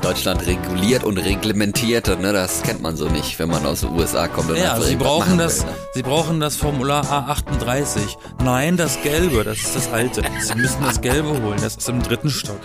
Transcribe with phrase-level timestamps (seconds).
[0.00, 4.28] Deutschland reguliert und reglementiert, ne, das kennt man so nicht, wenn man aus den USA
[4.28, 4.50] kommt.
[4.50, 5.76] Und Ja, sie brauchen das, will, ne?
[5.94, 8.16] sie brauchen das Formular A38.
[8.42, 10.22] Nein, das Gelbe, das ist das alte.
[10.40, 12.60] Sie müssen das Gelbe holen, das ist im dritten Stock.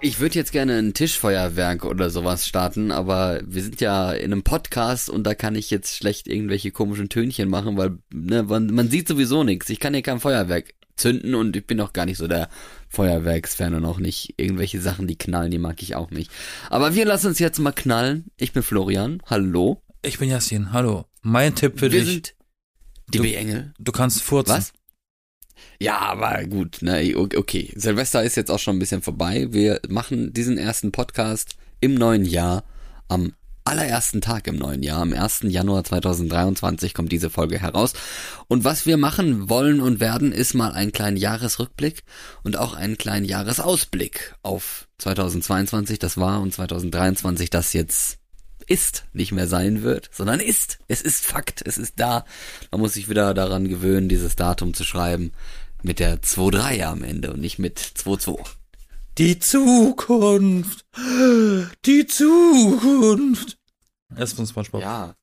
[0.00, 4.42] Ich würde jetzt gerne ein Tischfeuerwerk oder sowas starten, aber wir sind ja in einem
[4.42, 8.88] Podcast und da kann ich jetzt schlecht irgendwelche komischen Tönchen machen, weil ne, man, man
[8.88, 9.68] sieht sowieso nichts.
[9.70, 12.48] Ich kann hier kein Feuerwerk zünden und ich bin auch gar nicht so der
[12.92, 16.30] Feuerwerksfan und auch nicht irgendwelche Sachen, die knallen, die mag ich auch nicht.
[16.70, 18.26] Aber wir lassen uns jetzt mal knallen.
[18.36, 19.22] Ich bin Florian.
[19.26, 19.82] Hallo.
[20.02, 21.06] Ich bin Yassin, hallo.
[21.22, 22.34] Mein Tipp für wir dich, sind
[23.08, 23.72] die Du- B-Engel.
[23.78, 24.52] du kannst furzen.
[24.56, 24.72] Was?
[25.80, 27.72] Ja, aber gut, ne, okay.
[27.76, 29.46] Silvester ist jetzt auch schon ein bisschen vorbei.
[29.50, 32.64] Wir machen diesen ersten Podcast im neuen Jahr.
[33.08, 33.32] Am
[33.64, 35.40] allerersten Tag im neuen Jahr, am 1.
[35.44, 37.92] Januar 2023 kommt diese Folge heraus.
[38.48, 42.02] Und was wir machen wollen und werden, ist mal einen kleinen Jahresrückblick
[42.42, 48.18] und auch einen kleinen Jahresausblick auf 2022, das war, und 2023, das jetzt
[48.66, 50.78] ist, nicht mehr sein wird, sondern ist.
[50.88, 52.24] Es ist Fakt, es ist da.
[52.70, 55.32] Man muss sich wieder daran gewöhnen, dieses Datum zu schreiben
[55.82, 58.38] mit der 2-3 am Ende und nicht mit 2-2.
[59.18, 60.86] Die Zukunft.
[61.84, 63.58] Die Zukunft.
[64.10, 64.80] Das ist von SpongeBob.
[64.82, 65.14] Ja.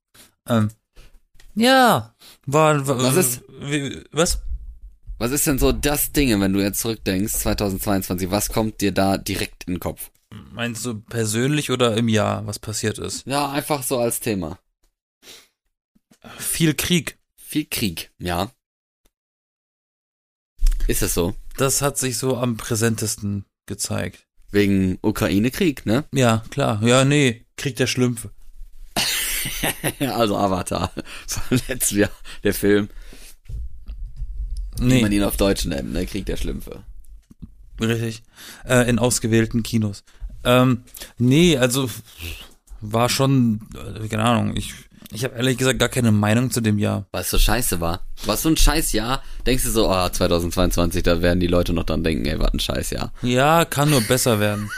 [0.48, 0.70] Ähm,
[1.56, 2.16] ja.
[2.46, 4.40] War, war, Was ist- Wie, was?
[5.18, 9.18] Was ist denn so das Ding, wenn du jetzt zurückdenkst, 2022, was kommt dir da
[9.18, 10.12] direkt in den Kopf?
[10.54, 13.26] Meinst du persönlich oder im Jahr, was passiert ist?
[13.26, 14.60] Ja, einfach so als Thema.
[16.38, 17.18] Viel Krieg.
[17.36, 18.52] Viel Krieg, ja.
[20.88, 21.36] Ist es so?
[21.58, 24.26] Das hat sich so am präsentesten gezeigt.
[24.52, 26.04] Wegen Ukraine-Krieg, ne?
[26.14, 26.84] Ja, klar.
[26.84, 27.46] Ja, nee.
[27.56, 28.32] Krieg der Schlümpfe.
[30.00, 30.92] also Avatar
[31.28, 32.12] von letztem Jahr,
[32.44, 32.90] der Film,
[34.80, 36.06] wie Nee, man ihn auf Deutsch nennt, ne?
[36.06, 36.84] Krieg der Schlümpfe.
[37.80, 38.24] richtig.
[38.66, 40.04] Äh, in ausgewählten Kinos.
[40.44, 40.84] Ähm,
[41.18, 41.90] nee, also
[42.82, 44.74] war schon, äh, keine Ahnung, ich,
[45.12, 47.08] ich habe ehrlich gesagt gar keine Meinung zu dem Jahr.
[47.12, 48.06] Was so scheiße war.
[48.26, 52.04] Was so ein Scheißjahr, denkst du so, ah, 2022, da werden die Leute noch dran
[52.04, 53.14] denken, ey, was ein Scheißjahr.
[53.22, 54.70] Ja, kann nur besser werden.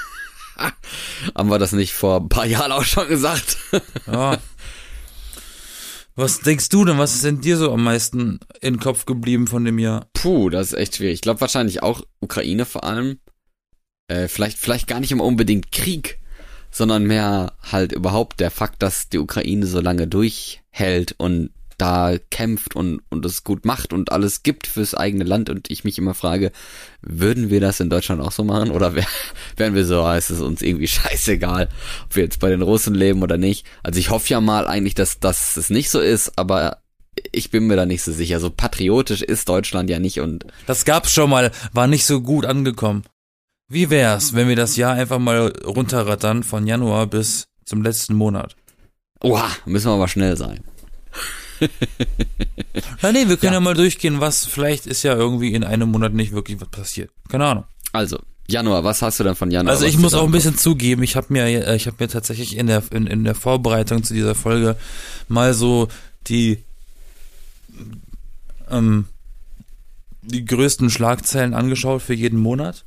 [1.36, 3.58] Haben wir das nicht vor ein paar Jahren auch schon gesagt?
[4.08, 4.38] Ja.
[6.16, 6.98] Was denkst du denn?
[6.98, 10.08] Was ist denn dir so am meisten in den Kopf geblieben von dem Jahr?
[10.14, 11.16] Puh, das ist echt schwierig.
[11.16, 13.20] Ich glaube wahrscheinlich auch Ukraine vor allem.
[14.08, 16.20] Äh, vielleicht, vielleicht gar nicht immer unbedingt Krieg,
[16.72, 21.52] sondern mehr halt überhaupt der Fakt, dass die Ukraine so lange durchhält und
[21.82, 25.84] da kämpft und, und es gut macht und alles gibt fürs eigene Land und ich
[25.84, 26.52] mich immer frage,
[27.02, 29.08] würden wir das in Deutschland auch so machen oder wär,
[29.58, 31.70] wären wir so, ah, ist es uns irgendwie scheißegal,
[32.06, 33.66] ob wir jetzt bei den Russen leben oder nicht.
[33.82, 36.78] Also ich hoffe ja mal eigentlich, dass, dass es nicht so ist, aber
[37.32, 38.40] ich bin mir da nicht so sicher.
[38.40, 42.46] So patriotisch ist Deutschland ja nicht und Das gab's schon mal, war nicht so gut
[42.46, 43.04] angekommen.
[43.72, 48.58] Wie wär's, wenn wir das Jahr einfach mal runterrattern von Januar bis zum letzten Monat?
[49.22, 50.60] Oha, müssen wir aber schnell sein.
[53.02, 53.60] Ja, nee, wir können ja.
[53.60, 53.60] Ja.
[53.62, 57.12] mal durchgehen, was vielleicht ist ja irgendwie in einem Monat nicht wirklich was passiert.
[57.30, 57.64] Keine Ahnung.
[57.94, 59.72] Also, Januar, was hast du denn von Januar?
[59.74, 62.58] Also ich muss auch ein bisschen zugeben, ich habe mir, äh, ich habe mir tatsächlich
[62.58, 64.76] in der in, in der Vorbereitung zu dieser Folge
[65.30, 65.88] mal so
[66.28, 66.64] die
[68.70, 69.06] ähm,
[70.24, 72.84] die größten Schlagzeilen angeschaut für jeden Monat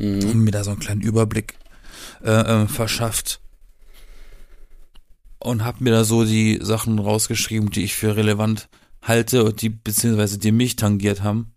[0.00, 0.24] Mhm.
[0.30, 1.54] und mir da so einen kleinen Überblick
[2.24, 3.40] äh, äh, verschafft
[5.38, 8.68] und habe mir da so die Sachen rausgeschrieben, die ich für relevant
[9.02, 11.52] halte und die beziehungsweise die mich tangiert haben,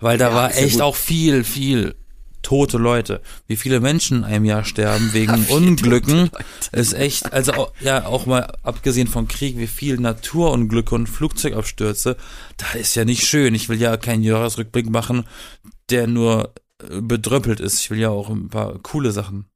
[0.00, 0.82] weil da Ja, war echt gut.
[0.82, 1.94] auch viel, viel
[2.42, 3.20] tote Leute.
[3.48, 6.30] Wie viele Menschen in einem Jahr sterben wegen Unglücken,
[6.70, 12.16] ist echt, also auch, ja auch mal abgesehen vom Krieg, wie viel Naturunglücke und Flugzeugabstürze,
[12.56, 13.54] da ist ja nicht schön.
[13.56, 15.24] Ich will ja keinen Jahresrückblick machen,
[15.90, 17.80] der nur bedröppelt ist.
[17.80, 19.46] Ich will ja auch ein paar coole Sachen.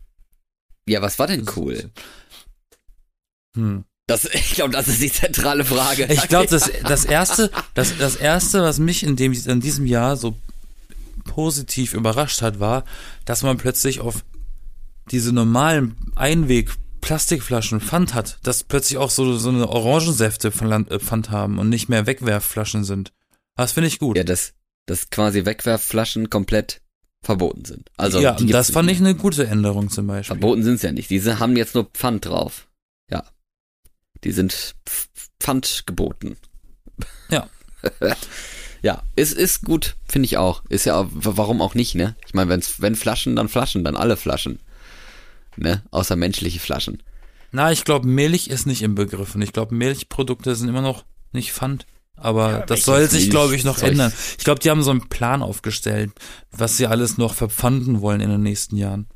[0.87, 1.91] Ja, was war denn cool?
[3.55, 3.85] Hm.
[4.07, 6.07] Das, ich glaube, das ist die zentrale Frage.
[6.13, 10.17] Ich glaube, das, das erste, das, das erste, was mich in dem, in diesem Jahr
[10.17, 10.37] so
[11.25, 12.85] positiv überrascht hat, war,
[13.25, 14.25] dass man plötzlich auf
[15.11, 16.71] diese normalen Einweg
[17.01, 21.69] Plastikflaschen Pfand hat, dass plötzlich auch so, so eine Orangensäfte Pfand äh, Pfand haben und
[21.69, 23.13] nicht mehr Wegwerfflaschen sind.
[23.57, 24.17] Das finde ich gut.
[24.17, 24.53] Ja, dass,
[24.87, 26.82] dass quasi Wegwerfflaschen komplett
[27.23, 27.91] verboten sind.
[27.97, 30.07] Also, ja, das fand ich eine gute Änderung zum.
[30.07, 30.37] Beispiel.
[30.37, 31.11] Verboten sind's ja nicht.
[31.11, 32.69] Diese haben jetzt nur Pfand drauf.
[33.11, 33.25] Ja.
[34.25, 35.07] Die sind Pf-
[35.41, 36.37] Pfand geboten.
[37.31, 37.49] Ja.
[38.83, 40.63] ja, ist, ist gut, finde ich auch.
[40.69, 42.17] Ist ja, warum auch nicht, ne?
[42.27, 44.61] Ich meine, wenn's, wenn Flaschen, dann Flaschen, dann alle Flaschen.
[45.57, 45.83] Ne?
[45.91, 47.03] Außer menschliche Flaschen.
[47.51, 49.35] Na, ich glaube, Milch ist nicht im Begriff.
[49.35, 51.87] Und ich glaube, Milchprodukte sind immer noch nicht Pfand.
[52.23, 53.91] Aber das welches soll sich, glaube ich, noch Milchzeug?
[53.93, 54.13] ändern.
[54.39, 56.13] Ich glaube, die haben so einen Plan aufgestellt,
[56.51, 59.07] was sie alles noch verpfanden wollen in den nächsten Jahren.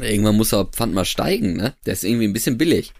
[0.00, 1.74] Irgendwann muss der Pfand mal steigen, ne?
[1.86, 2.92] Der ist irgendwie ein bisschen billig.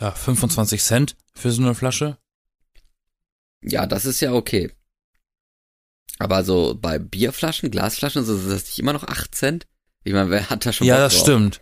[0.00, 2.16] Ja, 25 Cent für so eine Flasche.
[3.62, 4.70] Ja, das ist ja okay.
[6.18, 9.66] Aber so bei Bierflaschen, Glasflaschen, so ist das nicht immer noch 8 Cent?
[10.04, 11.22] Ich meine, wer hat da schon Ja, Bock das drauf?
[11.24, 11.60] stimmt.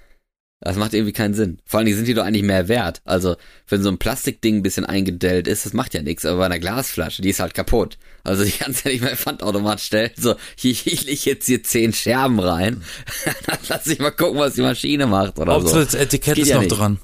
[0.61, 1.61] Das macht irgendwie keinen Sinn.
[1.65, 3.01] Vor allen Dingen sind die doch eigentlich mehr wert.
[3.05, 3.37] Also,
[3.69, 6.25] wenn so ein Plastikding ein bisschen eingedellt ist, das macht ja nichts.
[6.25, 7.97] Aber bei einer Glasflasche, die ist halt kaputt.
[8.25, 10.11] Also, die kannst du ja nicht mehr Pfandautomat stellen.
[10.17, 12.83] So, hier, ich leg jetzt hier zehn Scherben rein.
[13.47, 15.85] Dann lass ich mal gucken, was die Maschine macht oder Hauptsache so.
[15.85, 16.81] das Etikett Geht ist ja noch nicht.
[16.81, 16.99] dann.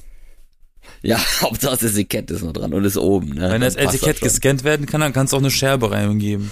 [1.02, 3.34] Ja, Hauptsache das Etikett ist noch dran und ist oben.
[3.34, 3.50] Ne?
[3.50, 6.50] Wenn das Etikett gescannt werden kann, dann kannst du auch eine Scherbe reingeben.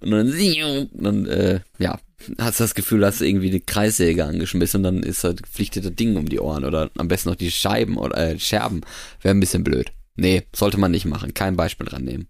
[0.00, 1.98] Und dann, dann äh, ja,
[2.38, 5.94] hast du das Gefühl, hast du irgendwie die Kreissäge angeschmissen und dann ist halt, das
[5.94, 8.82] Ding um die Ohren oder am besten noch die Scheiben oder äh, Scherben.
[9.20, 9.92] Wäre ein bisschen blöd.
[10.16, 11.34] Nee, sollte man nicht machen.
[11.34, 12.28] Kein Beispiel dran nehmen.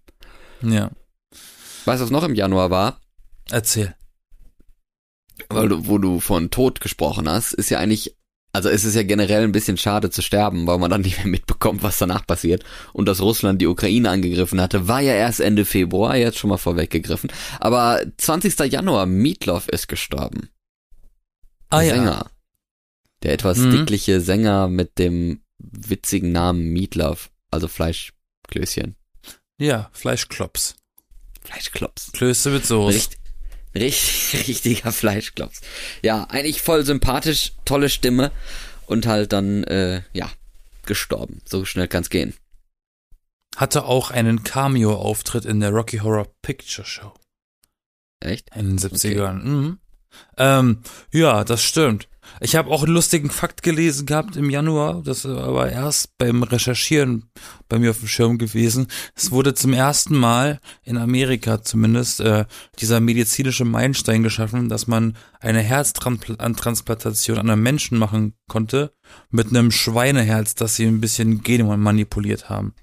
[0.61, 0.91] Ja.
[1.85, 3.01] Weißt du, was noch im Januar war?
[3.49, 3.95] Erzähl.
[5.49, 8.15] Weil du, wo du von Tod gesprochen hast, ist ja eigentlich,
[8.53, 11.27] also es ist ja generell ein bisschen schade zu sterben, weil man dann nicht mehr
[11.27, 12.63] mitbekommt, was danach passiert.
[12.93, 16.57] Und dass Russland die Ukraine angegriffen hatte, war ja erst Ende Februar, jetzt schon mal
[16.57, 17.31] vorweggegriffen.
[17.59, 18.57] Aber 20.
[18.71, 20.49] Januar, Meatloaf ist gestorben.
[21.69, 21.95] Ah Der ja.
[21.95, 22.31] Sänger.
[23.23, 23.71] Der etwas Mhm.
[23.71, 28.95] dickliche Sänger mit dem witzigen Namen Meatloaf, also Fleischklößchen.
[29.57, 30.75] Ja, Fleischklops.
[31.41, 32.11] Fleischklops.
[32.11, 32.95] Klöße mit Soße.
[32.95, 33.17] Richt,
[33.75, 35.61] richtig, richtiger Fleischklops.
[36.01, 38.31] Ja, eigentlich voll sympathisch, tolle Stimme
[38.87, 40.29] und halt dann, äh, ja,
[40.85, 41.41] gestorben.
[41.45, 42.33] So schnell kann's gehen.
[43.55, 47.13] Hatte auch einen Cameo-Auftritt in der Rocky Horror Picture Show
[48.19, 48.49] Echt?
[48.55, 49.43] in den 70ern.
[49.43, 49.79] Mhm.
[50.37, 50.81] Ähm,
[51.11, 52.07] ja, das stimmt.
[52.39, 57.29] Ich habe auch einen lustigen Fakt gelesen gehabt im Januar, das aber erst beim Recherchieren
[57.69, 58.87] bei mir auf dem Schirm gewesen.
[59.15, 62.45] Es wurde zum ersten Mal in Amerika zumindest äh,
[62.79, 68.93] dieser medizinische Meilenstein geschaffen, dass man eine Herztransplantation an einem Menschen machen konnte
[69.29, 72.73] mit einem Schweineherz, das sie ein bisschen Gene manipuliert haben.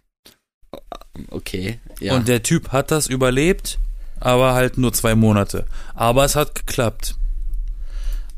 [1.31, 2.15] Okay, ja.
[2.15, 3.79] Und der Typ hat das überlebt,
[4.21, 5.67] aber halt nur zwei Monate.
[5.95, 7.17] Aber es hat geklappt.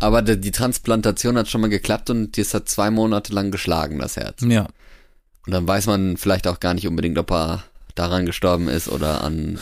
[0.02, 3.98] Aber die, die Transplantation hat schon mal geklappt und das hat zwei Monate lang geschlagen,
[3.98, 4.42] das Herz.
[4.42, 4.66] Ja.
[5.46, 7.64] Und dann weiß man vielleicht auch gar nicht unbedingt, ob er
[7.94, 9.58] daran gestorben ist oder an,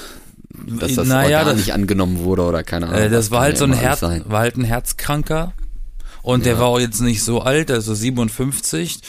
[0.78, 3.00] dass das Naja, Organ das- nicht angenommen wurde oder keine Ahnung.
[3.00, 4.24] Äh, das war halt so ein Herz, sein.
[4.26, 5.52] war halt ein Herzkranker.
[6.22, 6.58] Und der Ja.
[6.60, 9.00] war auch jetzt nicht so alt, also 57.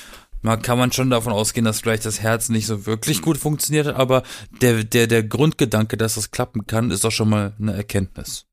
[0.43, 3.85] Man kann man schon davon ausgehen, dass vielleicht das Herz nicht so wirklich gut funktioniert
[3.87, 4.23] hat, aber
[4.61, 8.45] der, der, der Grundgedanke, dass das klappen kann, ist doch schon mal eine Erkenntnis.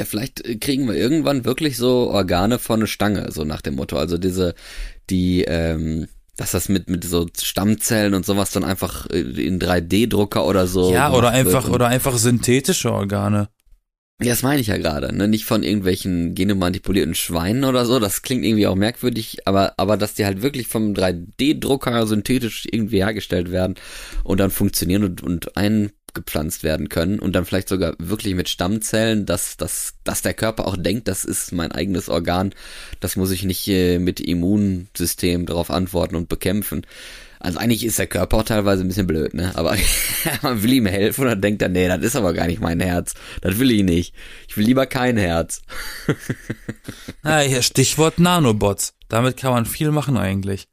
[0.00, 3.74] Ja, vielleicht äh, kriegen wir irgendwann wirklich so Organe von eine Stange, so nach dem
[3.74, 3.98] Motto.
[3.98, 4.54] Also diese,
[5.10, 6.08] die, ähm,
[6.38, 10.90] dass das mit, mit so Stammzellen und sowas dann einfach äh, in 3D-Drucker oder so.
[10.90, 13.50] ja, oder einfach, oder einfach synthetische Organe.
[14.22, 15.28] Ja, das meine ich ja gerade, ne?
[15.28, 17.98] Nicht von irgendwelchen genemanipulierten Schweinen oder so.
[17.98, 23.02] Das klingt irgendwie auch merkwürdig, aber, aber dass die halt wirklich vom 3D-Drucker synthetisch irgendwie
[23.04, 23.74] hergestellt werden
[24.24, 25.56] und dann funktionieren und, und
[26.14, 30.66] eingepflanzt werden können und dann vielleicht sogar wirklich mit Stammzellen, dass, dass, dass der Körper
[30.66, 32.54] auch denkt, das ist mein eigenes Organ,
[33.00, 36.86] das muss ich nicht äh, mit Immunsystem darauf antworten und bekämpfen.
[37.42, 39.52] Also eigentlich ist der Körper auch teilweise ein bisschen blöd, ne?
[39.54, 39.74] Aber
[40.42, 42.80] man will ihm helfen und dann denkt er, nee, das ist aber gar nicht mein
[42.80, 43.14] Herz.
[43.40, 44.14] Das will ich nicht.
[44.46, 45.62] Ich will lieber kein Herz.
[47.22, 48.94] Ah, hier Stichwort Nanobots.
[49.08, 50.68] Damit kann man viel machen eigentlich.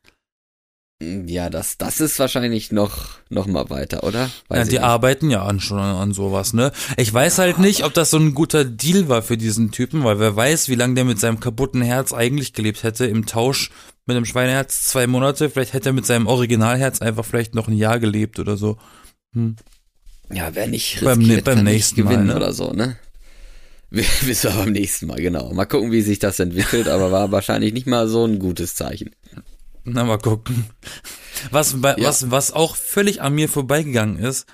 [1.00, 4.32] Ja, das, das ist wahrscheinlich noch, noch mal weiter, oder?
[4.50, 4.84] Ja, ich die nicht.
[4.84, 6.72] arbeiten ja an, schon an sowas, ne?
[6.98, 10.20] Ich weiß halt nicht, ob das so ein guter Deal war für diesen Typen, weil
[10.20, 13.70] wer weiß, wie lange der mit seinem kaputten Herz eigentlich gelebt hätte im Tausch
[14.08, 15.52] mit dem Schweineherz zwei Monate.
[15.52, 18.78] Vielleicht hätte er mit seinem Originalherz einfach vielleicht noch ein Jahr gelebt oder so.
[20.32, 22.36] Ja, wer nicht Beim riskiert, ne- beim kann nicht nächsten Mal, gewinnen ne?
[22.36, 22.98] oder so, ne?
[23.92, 24.04] Wir
[24.56, 25.54] beim nächsten Mal, genau.
[25.54, 29.12] Mal gucken, wie sich das entwickelt, aber war wahrscheinlich nicht mal so ein gutes Zeichen.
[29.90, 30.66] Na, mal gucken.
[31.52, 32.10] Was, bei, Ja.
[32.10, 34.46] was, was auch völlig an mir vorbeigegangen ist,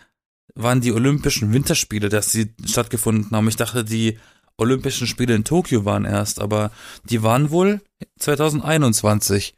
[0.54, 3.48] waren die Olympischen Winterspiele, dass sie stattgefunden haben.
[3.48, 4.20] Ich dachte, die
[4.58, 6.70] Olympischen Spiele in Tokio waren erst, aber
[7.06, 7.82] die waren wohl
[8.20, 9.56] 2021.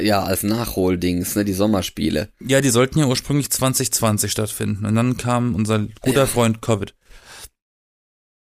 [0.00, 2.28] Ja, als Nachholdings, ne, die Sommerspiele.
[2.40, 4.86] Ja, die sollten ja ursprünglich 2020 stattfinden.
[4.86, 6.26] Und dann kam unser guter Ja.
[6.26, 6.94] Freund Covid.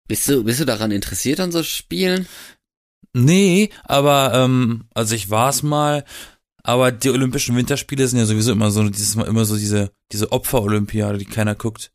[0.08, 2.26] Bist du, bist du daran interessiert an so Spielen?
[3.12, 6.04] Nee, aber, ähm, also ich war's mal,
[6.62, 10.30] aber die Olympischen Winterspiele sind ja sowieso immer so, dieses Mal immer so diese, diese
[10.30, 11.92] Opfer-Olympiade, die keiner guckt.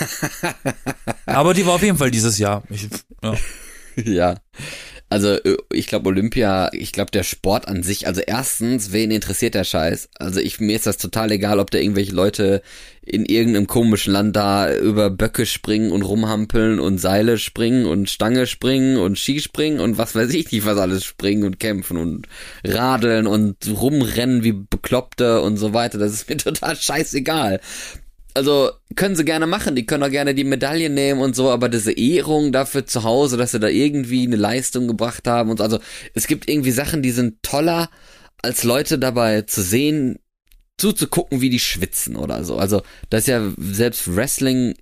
[1.26, 2.62] aber die war auf jeden Fall dieses Jahr.
[2.70, 2.88] Ich,
[3.22, 3.34] ja.
[3.96, 4.40] ja.
[5.14, 5.38] Also
[5.72, 10.08] ich glaube Olympia, ich glaube der Sport an sich, also erstens, wen interessiert der Scheiß?
[10.18, 12.62] Also ich mir ist das total egal, ob da irgendwelche Leute
[13.00, 18.48] in irgendeinem komischen Land da über Böcke springen und rumhampeln und Seile springen und Stange
[18.48, 22.26] springen und Skispringen und was weiß ich nicht, was alles springen und kämpfen und
[22.64, 25.98] radeln und rumrennen wie Bekloppte und so weiter.
[25.98, 27.60] Das ist mir total scheißegal
[28.34, 31.68] also können sie gerne machen, die können auch gerne die Medaille nehmen und so, aber
[31.68, 35.64] diese Ehrung dafür zu Hause, dass sie da irgendwie eine Leistung gebracht haben und so,
[35.64, 35.78] also
[36.14, 37.88] es gibt irgendwie Sachen, die sind toller,
[38.42, 40.18] als Leute dabei zu sehen,
[40.76, 42.56] zuzugucken, wie die schwitzen oder so.
[42.56, 44.74] Also das ist ja selbst Wrestling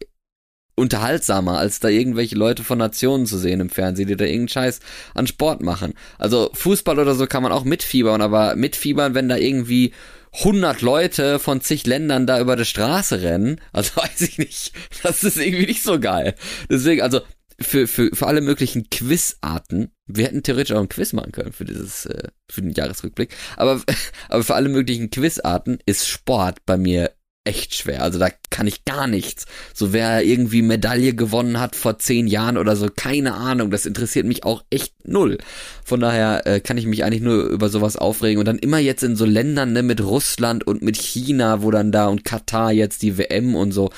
[0.75, 4.80] unterhaltsamer, als da irgendwelche Leute von Nationen zu sehen im Fernsehen, die da irgendeinen Scheiß
[5.14, 5.92] an Sport machen.
[6.18, 9.92] Also Fußball oder so kann man auch mitfiebern, aber mitfiebern, wenn da irgendwie
[10.35, 14.73] 100 Leute von zig Ländern da über die Straße rennen, also weiß ich nicht,
[15.03, 16.35] das ist irgendwie nicht so geil.
[16.71, 17.21] Deswegen, also
[17.61, 21.65] für, für, für alle möglichen Quizarten, wir hätten theoretisch auch ein Quiz machen können für
[21.65, 23.83] dieses, äh, für den Jahresrückblick, aber,
[24.29, 27.12] aber für alle möglichen Quizarten ist Sport bei mir
[27.45, 28.03] echt schwer.
[28.03, 29.47] Also da kann ich gar nichts.
[29.75, 33.71] So wer irgendwie Medaille gewonnen hat vor zehn Jahren oder so, keine Ahnung.
[33.71, 35.39] Das interessiert mich auch echt null.
[35.85, 38.39] Von daher äh, kann ich mich eigentlich nur über sowas aufregen.
[38.39, 41.91] Und dann immer jetzt in so Ländern ne, mit Russland und mit China, wo dann
[41.91, 43.91] da und Katar jetzt die WM und so,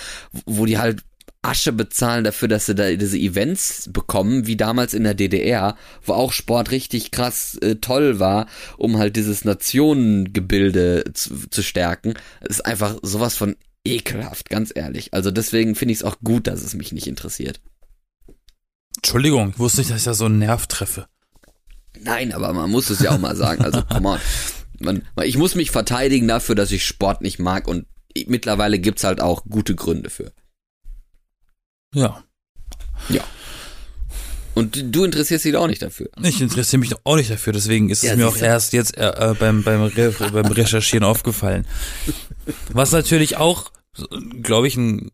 [0.47, 1.03] wo die halt
[1.45, 6.13] Asche bezahlen dafür, dass sie da diese Events bekommen, wie damals in der DDR, wo
[6.15, 8.47] auch Sport richtig krass äh, toll war,
[8.77, 12.15] um halt dieses Nationengebilde zu, zu stärken.
[12.41, 15.13] Das ist einfach sowas von ekelhaft, ganz ehrlich.
[15.13, 17.61] Also deswegen finde ich es auch gut, dass es mich nicht interessiert.
[18.97, 21.07] Entschuldigung, ich wusste nicht, dass ich da so einen Nerv treffe.
[22.01, 23.63] Nein, aber man muss es ja auch mal sagen.
[23.63, 24.21] Also, come on.
[24.81, 27.87] Man, ich muss mich verteidigen dafür, dass ich Sport nicht mag und
[28.27, 30.33] mittlerweile gibt's halt auch gute Gründe für.
[31.95, 32.23] Ja.
[33.09, 33.25] Ja.
[34.55, 36.09] Und du interessierst dich auch nicht dafür.
[36.23, 39.31] Ich interessiere mich auch nicht dafür, deswegen ist ja, es mir auch erst jetzt äh,
[39.31, 41.67] äh, beim, beim, Re beim Recherchieren aufgefallen.
[42.73, 43.73] Was natürlich auch,
[44.43, 45.11] glaube ich, ein,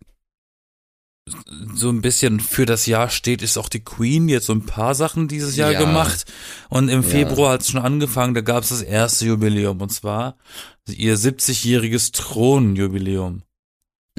[1.75, 4.95] so ein bisschen für das Jahr steht, ist auch die Queen jetzt so ein paar
[4.95, 5.81] Sachen dieses Jahr ja.
[5.81, 6.27] gemacht.
[6.69, 7.55] Und im Februar ja.
[7.55, 10.37] hat es schon angefangen, da gab es das erste Jubiläum und zwar
[10.87, 13.43] ihr 70-jähriges Thronjubiläum.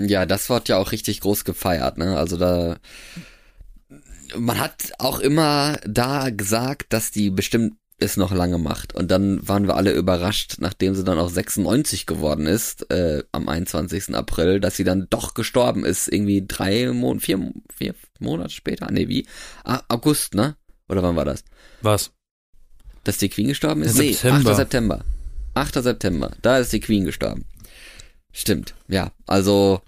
[0.07, 2.17] Ja, das wird ja auch richtig groß gefeiert, ne?
[2.17, 2.77] Also da
[4.35, 8.95] man hat auch immer da gesagt, dass die bestimmt es noch lange macht.
[8.95, 13.47] Und dann waren wir alle überrascht, nachdem sie dann auch 96 geworden ist, äh, am
[13.47, 14.15] 21.
[14.15, 18.89] April, dass sie dann doch gestorben ist, irgendwie drei Monate, vier, vier Monate später?
[18.91, 19.27] Nee, wie?
[19.63, 20.55] Ah, August, ne?
[20.89, 21.43] Oder wann war das?
[21.81, 22.11] Was?
[23.03, 23.97] Dass die Queen gestorben ist?
[23.97, 24.51] Nee, September.
[24.51, 24.55] 8.
[24.57, 25.05] September.
[25.53, 25.83] 8.
[25.83, 27.45] September, da ist die Queen gestorben.
[28.31, 29.11] Stimmt, ja.
[29.27, 29.81] Also.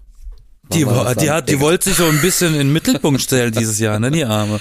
[0.72, 3.78] Die, war, die hat, die wollte sich so ein bisschen in den Mittelpunkt stellen dieses
[3.78, 4.60] Jahr, ne, die Arme.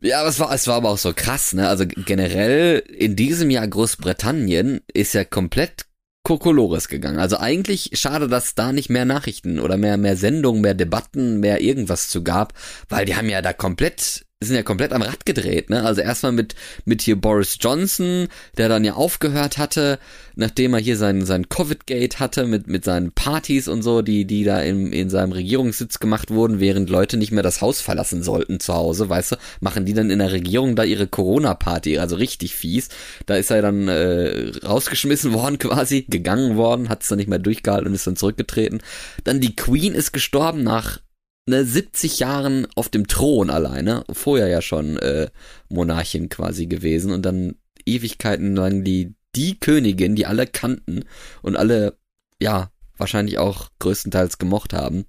[0.00, 1.68] Ja, aber es war, es war aber auch so krass, ne?
[1.68, 5.86] Also generell in diesem Jahr Großbritannien ist ja komplett
[6.24, 7.18] Kokolores gegangen.
[7.18, 11.60] Also eigentlich schade, dass da nicht mehr Nachrichten oder mehr, mehr Sendungen, mehr Debatten, mehr
[11.60, 12.54] irgendwas zu gab,
[12.88, 15.84] weil die haben ja da komplett sind ja komplett am Rad gedreht, ne?
[15.84, 19.98] Also erstmal mit, mit hier Boris Johnson, der dann ja aufgehört hatte,
[20.36, 24.44] nachdem er hier sein, sein Covid-Gate hatte, mit, mit seinen Partys und so, die, die
[24.44, 28.60] da in, in seinem Regierungssitz gemacht wurden, während Leute nicht mehr das Haus verlassen sollten
[28.60, 32.54] zu Hause, weißt du, machen die dann in der Regierung da ihre Corona-Party, also richtig
[32.54, 32.88] fies.
[33.26, 37.38] Da ist er dann äh, rausgeschmissen worden quasi, gegangen worden, hat es dann nicht mehr
[37.38, 38.82] durchgehalten und ist dann zurückgetreten.
[39.24, 41.00] Dann die Queen ist gestorben nach
[41.46, 45.28] ne, 70 Jahren auf dem Thron alleine, vorher ja schon äh,
[45.68, 51.04] Monarchin quasi gewesen und dann Ewigkeiten lang die, die Königin, die alle kannten
[51.42, 51.98] und alle,
[52.40, 55.06] ja, wahrscheinlich auch größtenteils gemocht haben.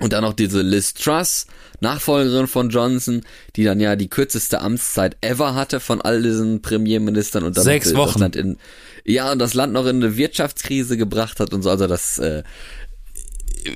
[0.00, 1.46] Und dann noch diese Liz Truss,
[1.80, 3.20] Nachfolgerin von Johnson,
[3.54, 7.94] die dann ja die kürzeste Amtszeit ever hatte von all diesen Premierministern und dann sechs
[7.94, 8.12] Wochen.
[8.14, 8.56] Das Land in,
[9.04, 11.68] ja, und das Land noch in eine Wirtschaftskrise gebracht hat und so.
[11.68, 12.44] Also das, äh,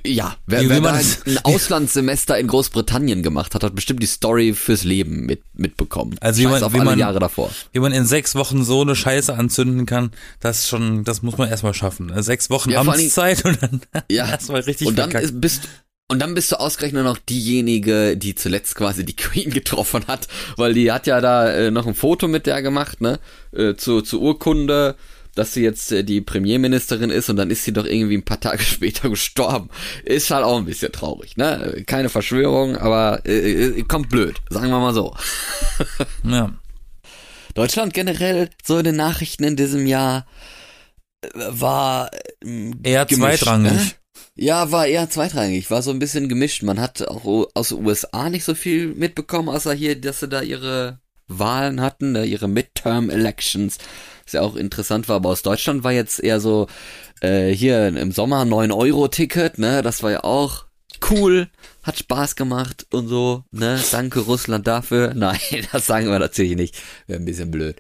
[0.07, 4.85] ja, wer, wer da ein Auslandssemester in Großbritannien gemacht hat, hat bestimmt die Story fürs
[4.85, 6.17] Leben mit, mitbekommen.
[6.21, 7.51] Also wie man, auf wie alle man, Jahre davor.
[7.73, 10.11] Wie man in sechs Wochen so eine Scheiße anzünden kann,
[10.41, 12.13] das schon, das muss man erstmal schaffen.
[12.23, 15.69] Sechs Wochen ja, Amtszeit und dann ja, erstmal richtig Und dann ist, bist
[16.07, 20.75] und dann bist du ausgerechnet noch diejenige, die zuletzt quasi die Queen getroffen hat, weil
[20.75, 23.19] die hat ja da äh, noch ein Foto mit der gemacht, ne,
[23.53, 24.97] äh, zur, zur Urkunde
[25.35, 28.41] dass sie jetzt äh, die Premierministerin ist und dann ist sie doch irgendwie ein paar
[28.41, 29.71] Tage später gestorben.
[30.05, 31.83] Ist halt auch ein bisschen traurig, ne?
[31.87, 35.15] Keine Verschwörung, aber äh, äh, kommt blöd, sagen wir mal so.
[36.25, 36.53] ja.
[37.55, 40.27] Deutschland generell, so in den Nachrichten in diesem Jahr
[41.23, 42.11] äh, war
[42.45, 43.73] äh, eher gemischt, zweitrangig.
[43.73, 43.91] Ne?
[44.37, 46.65] Ja, war eher zweitrangig, war so ein bisschen gemischt.
[46.65, 50.43] Man hat auch aus den USA nicht so viel mitbekommen, außer hier, dass sie da
[50.43, 50.99] ihre
[51.29, 53.79] Wahlen hatten, ihre Midterm Elections,
[54.25, 56.67] was ja auch interessant war, aber aus Deutschland war jetzt eher so,
[57.21, 60.67] äh, hier im Sommer 9-Euro-Ticket, ne, das war ja auch
[61.11, 61.49] cool,
[61.83, 65.15] hat Spaß gemacht und so, ne, danke Russland dafür.
[65.17, 65.39] Nein,
[65.73, 66.77] das sagen wir natürlich nicht,
[67.07, 67.77] wäre ein bisschen blöd.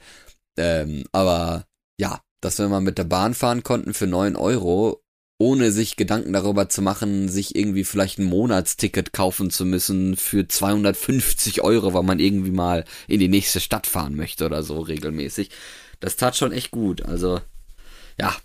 [0.56, 1.64] Ähm, aber
[1.98, 5.02] ja, dass wir mal mit der Bahn fahren konnten für 9 Euro,
[5.38, 10.46] ohne sich Gedanken darüber zu machen, sich irgendwie vielleicht ein Monatsticket kaufen zu müssen für
[10.46, 15.50] 250 Euro, weil man irgendwie mal in die nächste Stadt fahren möchte oder so regelmäßig.
[16.04, 17.02] Das tat schon echt gut.
[17.06, 17.40] Also,
[18.20, 18.36] ja,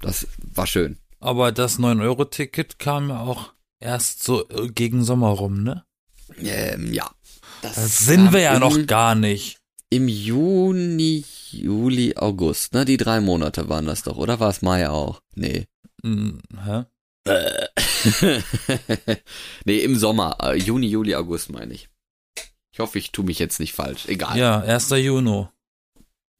[0.00, 0.96] das war schön.
[1.20, 5.84] Aber das 9-Euro-Ticket kam ja auch erst so äh, gegen Sommer rum, ne?
[6.38, 7.10] Ähm, ja.
[7.60, 9.58] Das, das sind wir ja noch gar nicht.
[9.90, 12.86] Im Juni, Juli, August, ne?
[12.86, 15.20] Die drei Monate waren das doch, oder war es Mai auch?
[15.34, 15.66] Nee.
[16.02, 16.84] Hm, hä?
[17.30, 17.68] Äh.
[19.66, 20.38] nee, im Sommer.
[20.42, 21.90] Äh, Juni, Juli, August meine ich.
[22.72, 24.06] Ich hoffe, ich tue mich jetzt nicht falsch.
[24.06, 24.38] Egal.
[24.38, 24.88] Ja, 1.
[24.88, 25.48] Juni.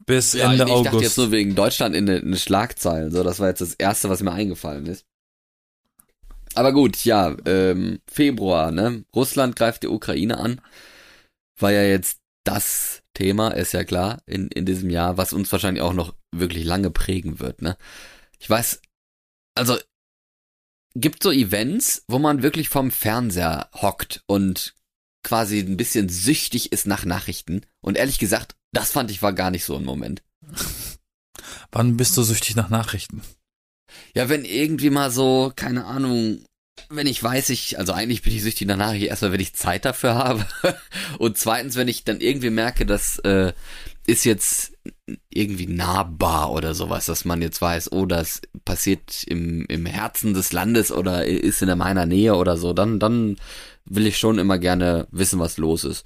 [0.07, 0.87] Bis ja, Ende ich, ich August.
[0.87, 3.11] dachte jetzt nur wegen Deutschland in den Schlagzeilen.
[3.11, 5.07] So, das war jetzt das erste, was mir eingefallen ist.
[6.55, 9.05] Aber gut, ja, ähm, Februar, ne?
[9.15, 10.61] Russland greift die Ukraine an.
[11.59, 15.83] War ja jetzt das Thema, ist ja klar, in, in diesem Jahr, was uns wahrscheinlich
[15.83, 17.77] auch noch wirklich lange prägen wird, ne?
[18.39, 18.83] Ich weiß,
[19.55, 19.79] also
[20.95, 24.75] gibt so Events, wo man wirklich vom Fernseher hockt und
[25.23, 27.63] quasi ein bisschen süchtig ist nach Nachrichten.
[27.81, 30.23] Und ehrlich gesagt, das fand ich war gar nicht so ein Moment.
[31.73, 33.23] Wann bist du süchtig nach Nachrichten?
[34.15, 36.45] Ja, wenn irgendwie mal so, keine Ahnung,
[36.89, 39.85] wenn ich weiß, ich, also eigentlich bin ich süchtig nach Nachrichten, erstmal, wenn ich Zeit
[39.85, 40.47] dafür habe.
[41.19, 43.53] Und zweitens, wenn ich dann irgendwie merke, das äh,
[44.07, 44.73] ist jetzt
[45.31, 50.53] irgendwie nahbar oder sowas, dass man jetzt weiß, oh, das passiert im, im Herzen des
[50.53, 53.37] Landes oder ist in meiner Nähe oder so, dann, dann
[53.85, 56.05] will ich schon immer gerne wissen, was los ist.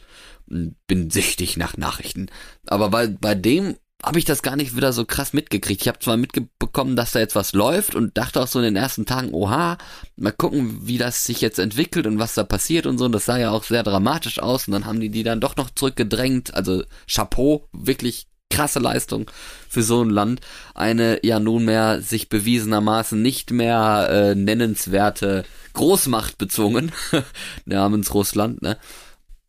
[0.48, 2.30] Bin süchtig nach Nachrichten.
[2.66, 5.82] Aber bei, bei dem habe ich das gar nicht wieder so krass mitgekriegt.
[5.82, 8.76] Ich habe zwar mitbekommen, dass da jetzt was läuft und dachte auch so in den
[8.76, 9.76] ersten Tagen, oha,
[10.16, 13.06] mal gucken, wie das sich jetzt entwickelt und was da passiert und so.
[13.06, 14.68] Und das sah ja auch sehr dramatisch aus.
[14.68, 16.54] Und dann haben die die dann doch noch zurückgedrängt.
[16.54, 19.30] Also Chapeau, wirklich krasse Leistung
[19.68, 20.40] für so ein Land.
[20.74, 26.92] Eine ja nunmehr sich bewiesenermaßen nicht mehr äh, nennenswerte Großmacht bezwungen
[27.64, 28.62] namens Russland.
[28.62, 28.78] Ne,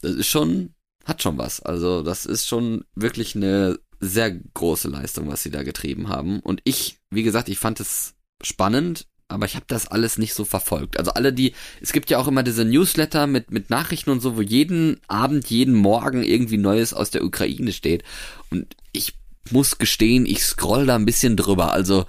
[0.01, 0.73] das ist schon
[1.09, 1.61] hat schon was.
[1.61, 6.39] Also das ist schon wirklich eine sehr große Leistung, was sie da getrieben haben.
[6.39, 10.43] Und ich, wie gesagt, ich fand es spannend, aber ich habe das alles nicht so
[10.43, 10.97] verfolgt.
[10.97, 14.37] Also alle die, es gibt ja auch immer diese Newsletter mit mit Nachrichten und so,
[14.37, 18.03] wo jeden Abend, jeden Morgen irgendwie Neues aus der Ukraine steht.
[18.49, 19.13] Und ich
[19.51, 21.71] muss gestehen, ich scroll da ein bisschen drüber.
[21.73, 22.05] Also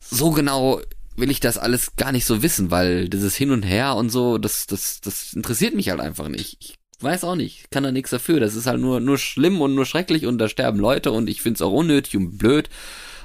[0.00, 0.80] so genau
[1.16, 4.38] will ich das alles gar nicht so wissen, weil dieses Hin und Her und so,
[4.38, 6.56] das das das interessiert mich halt einfach nicht.
[6.60, 8.40] Ich weiß auch nicht, kann da nichts dafür.
[8.40, 11.42] Das ist halt nur, nur schlimm und nur schrecklich und da sterben Leute und ich
[11.42, 12.68] find's auch unnötig und blöd.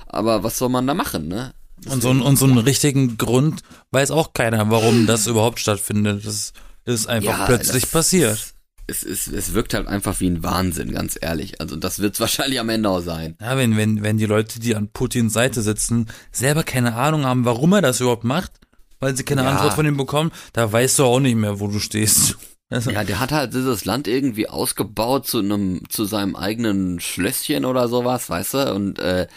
[0.08, 1.54] Aber was soll man da machen, ne?
[1.88, 3.62] Und so, und so einen richtigen Grund
[3.92, 6.26] weiß auch keiner, warum das überhaupt stattfindet.
[6.26, 6.54] Das
[6.86, 8.54] ist einfach ja, plötzlich passiert.
[8.88, 11.60] Es, es, es wirkt halt einfach wie ein Wahnsinn, ganz ehrlich.
[11.60, 13.36] Also das wird's wahrscheinlich am Ende auch sein.
[13.42, 17.46] Ja, wenn, wenn, wenn die Leute, die an Putins Seite sitzen, selber keine Ahnung haben,
[17.46, 18.54] warum er das überhaupt macht,
[19.00, 19.50] weil sie keine ja.
[19.50, 22.38] Antwort von ihm bekommen, da weißt du auch nicht mehr, wo du stehst.
[22.70, 22.92] Also.
[22.92, 27.88] Ja, der hat halt dieses Land irgendwie ausgebaut zu einem, zu seinem eigenen Schlösschen oder
[27.88, 28.74] sowas, weißt du?
[28.74, 29.28] Und äh,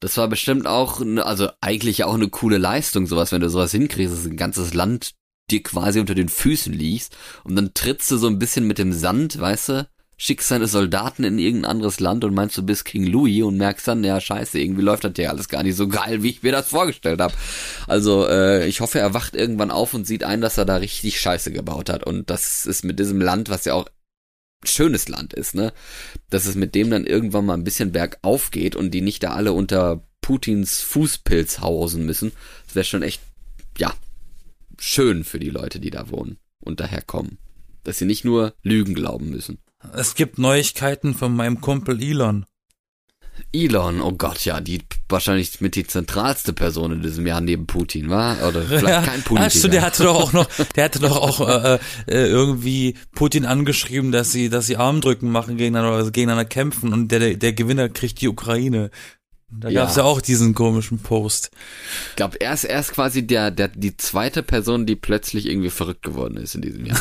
[0.00, 3.72] das war bestimmt auch, ne, also eigentlich auch eine coole Leistung, sowas, wenn du sowas
[3.72, 5.14] hinkriegst, dass ein ganzes Land
[5.50, 8.92] dir quasi unter den Füßen liegst und dann trittst du so ein bisschen mit dem
[8.92, 9.88] Sand, weißt du?
[10.16, 13.86] Schickst deine Soldaten in irgendein anderes Land und meinst, du bist King Louis und merkst
[13.86, 16.52] dann, ja scheiße, irgendwie läuft das ja alles gar nicht so geil, wie ich mir
[16.52, 17.34] das vorgestellt habe.
[17.86, 21.20] Also äh, ich hoffe, er wacht irgendwann auf und sieht ein, dass er da richtig
[21.20, 22.04] Scheiße gebaut hat.
[22.04, 23.86] Und das ist mit diesem Land, was ja auch
[24.64, 25.72] schönes Land ist, ne?
[26.30, 29.34] Dass es mit dem dann irgendwann mal ein bisschen bergauf geht und die nicht da
[29.34, 32.32] alle unter Putins Fußpilz hausen müssen.
[32.64, 33.20] Das wäre schon echt,
[33.78, 33.94] ja,
[34.78, 37.38] schön für die Leute, die da wohnen und daherkommen.
[37.84, 39.58] Dass sie nicht nur Lügen glauben müssen.
[39.94, 42.46] Es gibt Neuigkeiten von meinem Kumpel Elon.
[43.52, 48.10] Elon, oh Gott, ja, die wahrscheinlich mit die zentralste Person in diesem Jahr neben Putin,
[48.10, 48.36] war?
[48.46, 49.44] Oder vielleicht ja, kein Politiker.
[49.44, 53.44] Hast du, der hatte doch auch noch, der hatte doch auch äh, äh, irgendwie Putin
[53.44, 57.88] angeschrieben, dass sie, dass sie Armdrücken machen gegeneinander, also gegeneinander kämpfen und der, der Gewinner
[57.88, 58.90] kriegt die Ukraine.
[59.48, 59.82] Da ja.
[59.82, 61.50] gab es ja auch diesen komischen Post.
[62.10, 66.02] Ich glaube, er ist erst quasi der, der, die zweite Person, die plötzlich irgendwie verrückt
[66.02, 67.00] geworden ist in diesem Jahr.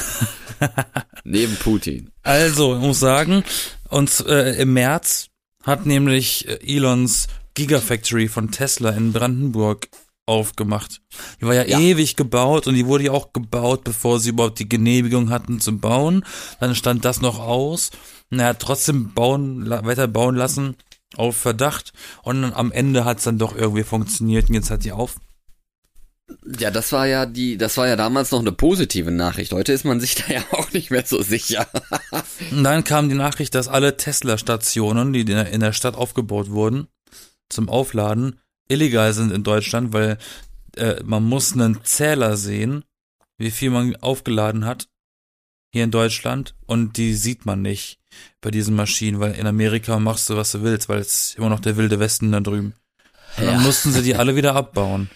[1.23, 2.12] Neben Putin.
[2.21, 3.43] Also, ich muss sagen,
[3.89, 5.29] uns äh, im März
[5.63, 9.88] hat nämlich äh, Elons Gigafactory von Tesla in Brandenburg
[10.27, 11.01] aufgemacht.
[11.41, 14.60] Die war ja, ja, ewig gebaut und die wurde ja auch gebaut, bevor sie überhaupt
[14.60, 16.23] die Genehmigung hatten zu bauen.
[16.60, 17.89] Dann stand das noch aus.
[18.29, 20.75] naja, trotzdem bauen, weiter bauen lassen
[21.15, 25.15] auf Verdacht und am Ende hat's dann doch irgendwie funktioniert und jetzt hat die auf.
[26.60, 29.51] Ja, das war ja die, das war ja damals noch eine positive Nachricht.
[29.51, 31.67] Heute ist man sich da ja auch nicht mehr so sicher.
[32.51, 36.88] und dann kam die Nachricht, dass alle Tesla-Stationen, die in der Stadt aufgebaut wurden,
[37.49, 40.17] zum Aufladen, illegal sind in Deutschland, weil
[40.78, 42.84] äh, man muss einen Zähler sehen,
[43.38, 44.88] wie viel man aufgeladen hat
[45.71, 47.99] hier in Deutschland und die sieht man nicht
[48.41, 51.60] bei diesen Maschinen, weil in Amerika machst du, was du willst, weil es immer noch
[51.60, 52.73] der wilde Westen da drüben.
[53.38, 53.62] Und dann ja.
[53.62, 55.10] mussten sie die alle wieder abbauen.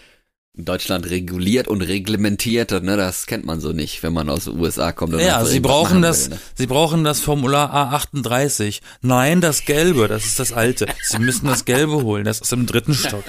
[0.55, 4.91] Deutschland reguliert und reglementiert, ne, das kennt man so nicht, wenn man aus den USA
[4.91, 5.13] kommt.
[5.13, 6.41] Und ja, sie brauchen das, will, ne?
[6.55, 8.81] sie brauchen das Formular A38.
[9.01, 10.87] Nein, das Gelbe, das ist das alte.
[11.03, 13.23] Sie müssen das Gelbe holen, das ist im dritten Stock.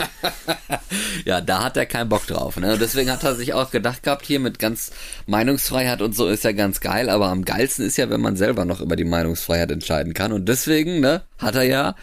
[1.25, 4.03] ja, da hat er keinen Bock drauf, ne, und deswegen hat er sich auch gedacht
[4.03, 4.91] gehabt, hier mit ganz
[5.27, 8.65] Meinungsfreiheit und so ist ja ganz geil, aber am geilsten ist ja, wenn man selber
[8.65, 11.95] noch über die Meinungsfreiheit entscheiden kann und deswegen, ne, hat er ja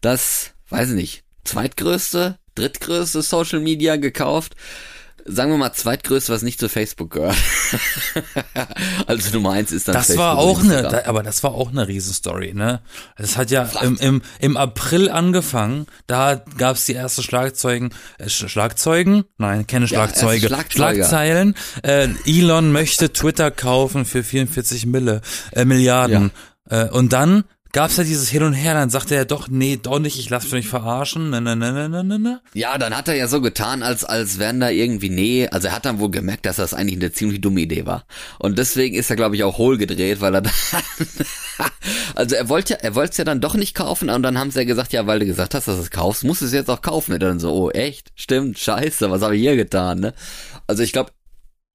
[0.00, 4.54] das, weiß ich nicht, zweitgrößte drittgrößte Social Media gekauft.
[5.26, 7.36] Sagen wir mal zweitgrößte, was nicht zu Facebook gehört.
[9.06, 11.88] also Nummer eins ist dann Das Facebook war auch eine, aber das war auch eine
[11.88, 12.82] Riesenstory, ne?
[13.16, 15.86] Das hat ja im, im, im April angefangen.
[16.06, 19.24] Da gab's die erste Schlagzeugen, äh, Schlagzeugen?
[19.38, 20.46] Nein, keine Schlagzeuge.
[20.48, 21.54] Ja, Schlagzeilen.
[21.82, 26.32] Äh, Elon möchte Twitter kaufen für 44 Mille, äh, Milliarden.
[26.70, 26.84] Ja.
[26.84, 29.98] Äh, und dann gab's ja dieses Hin und Her, dann sagte er doch, nee, doch
[29.98, 32.40] nicht, ich lass mich verarschen, ne, ne, ne, ne, ne, ne.
[32.54, 35.74] Ja, dann hat er ja so getan, als, als wären da irgendwie, nee, also er
[35.74, 38.06] hat dann wohl gemerkt, dass das eigentlich eine ziemlich dumme Idee war.
[38.38, 40.52] Und deswegen ist er, glaube ich, auch hohl gedreht, weil er dann,
[42.14, 44.60] also er wollte er wollte es ja dann doch nicht kaufen und dann haben sie
[44.60, 46.70] ja gesagt, ja, weil du gesagt hast, dass du es kaufst, musst du es jetzt
[46.70, 47.12] auch kaufen.
[47.12, 48.12] Und dann so, oh, echt?
[48.14, 50.14] Stimmt, scheiße, was habe ich hier getan, ne?
[50.68, 51.10] Also ich glaube,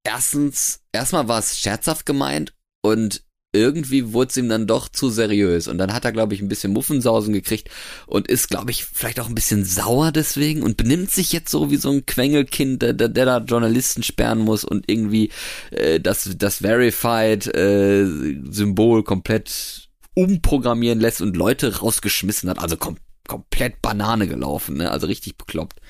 [0.02, 5.68] erstens, erstmal war es scherzhaft gemeint und irgendwie wurde es ihm dann doch zu seriös.
[5.68, 7.68] Und dann hat er, glaube ich, ein bisschen Muffensausen gekriegt
[8.06, 11.68] und ist, glaube ich, vielleicht auch ein bisschen sauer deswegen und benimmt sich jetzt so
[11.70, 15.30] wie so ein Quengelkind, der, der, der da Journalisten sperren muss und irgendwie
[15.72, 22.60] äh, das, das Verified-Symbol äh, komplett umprogrammieren lässt und Leute rausgeschmissen hat.
[22.60, 24.90] Also kom komplett Banane gelaufen, ne?
[24.90, 25.80] Also richtig bekloppt.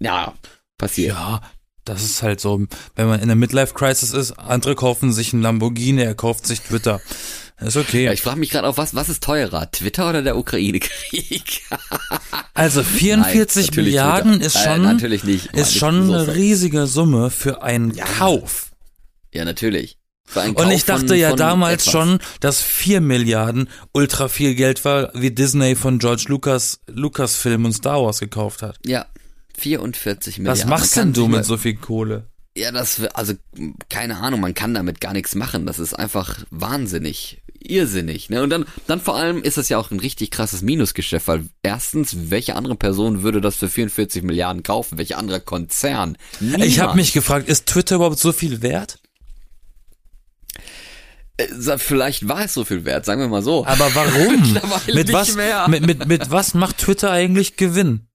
[0.00, 0.34] Ja,
[0.76, 1.14] passiert.
[1.14, 1.40] Ja,
[1.84, 6.02] das ist halt so, wenn man in der Midlife-Crisis ist, andere kaufen sich ein Lamborghini,
[6.02, 7.00] er kauft sich Twitter.
[7.60, 8.04] Ist okay.
[8.04, 11.62] Ja, ich frage mich gerade auf, was, was ist teurer, Twitter oder der Ukraine-Krieg?
[12.54, 14.46] also 44 Nein, Milliarden Twitter.
[14.46, 15.46] ist schon, äh, natürlich nicht.
[15.54, 18.04] ist schon eine riesige Summe für einen ja.
[18.04, 18.70] Kauf.
[19.32, 19.98] Ja, natürlich.
[20.34, 21.92] Und ich dachte von, ja von damals etwas.
[21.92, 27.74] schon, dass 4 Milliarden ultra viel Geld war, wie Disney von George Lucas, Lucasfilm und
[27.74, 28.78] Star Wars gekauft hat.
[28.86, 29.06] Ja,
[29.58, 30.62] 44 Milliarden.
[30.62, 32.28] Was machst denn du mit so viel Kohle?
[32.56, 33.32] Ja, das, also,
[33.88, 35.64] keine Ahnung, man kann damit gar nichts machen.
[35.64, 38.42] Das ist einfach wahnsinnig, irrsinnig, ne?
[38.42, 42.30] Und dann, dann vor allem ist das ja auch ein richtig krasses Minusgeschäft, weil erstens,
[42.30, 44.98] welche andere Person würde das für 44 Milliarden kaufen?
[44.98, 46.18] Welcher andere Konzern?
[46.40, 46.64] Niemand.
[46.64, 48.98] Ich habe mich gefragt, ist Twitter überhaupt so viel wert?
[51.38, 53.64] Äh, vielleicht war es so viel wert, sagen wir mal so.
[53.66, 54.52] Aber warum?
[54.94, 55.36] mit was,
[55.68, 58.08] mit, mit, mit was macht Twitter eigentlich Gewinn?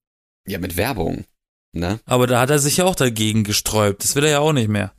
[0.48, 1.26] Ja, mit Werbung.
[1.74, 2.00] Ne?
[2.06, 4.04] Aber da hat er sich ja auch dagegen gesträubt.
[4.04, 4.94] Das will er ja auch nicht mehr.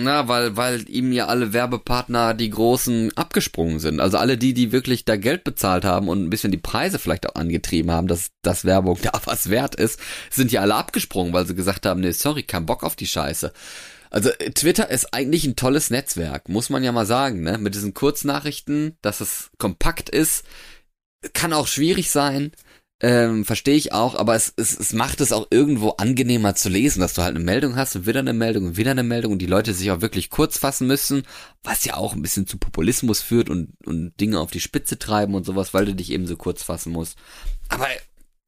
[0.00, 3.98] Na, weil, weil ihm ja alle Werbepartner, die großen, abgesprungen sind.
[3.98, 7.28] Also alle die, die wirklich da Geld bezahlt haben und ein bisschen die Preise vielleicht
[7.28, 9.98] auch angetrieben haben, dass, dass Werbung da was wert ist,
[10.30, 13.52] sind ja alle abgesprungen, weil sie gesagt haben, nee, sorry, kein Bock auf die Scheiße.
[14.10, 17.58] Also Twitter ist eigentlich ein tolles Netzwerk, muss man ja mal sagen, ne?
[17.58, 20.44] Mit diesen Kurznachrichten, dass es kompakt ist,
[21.34, 22.52] kann auch schwierig sein.
[23.00, 27.00] Ähm, Verstehe ich auch, aber es, es, es macht es auch irgendwo angenehmer zu lesen,
[27.00, 29.38] dass du halt eine Meldung hast und wieder eine Meldung und wieder eine Meldung und
[29.38, 31.22] die Leute sich auch wirklich kurz fassen müssen,
[31.62, 35.36] was ja auch ein bisschen zu Populismus führt und, und Dinge auf die Spitze treiben
[35.36, 37.16] und sowas, weil du dich eben so kurz fassen musst.
[37.68, 37.86] Aber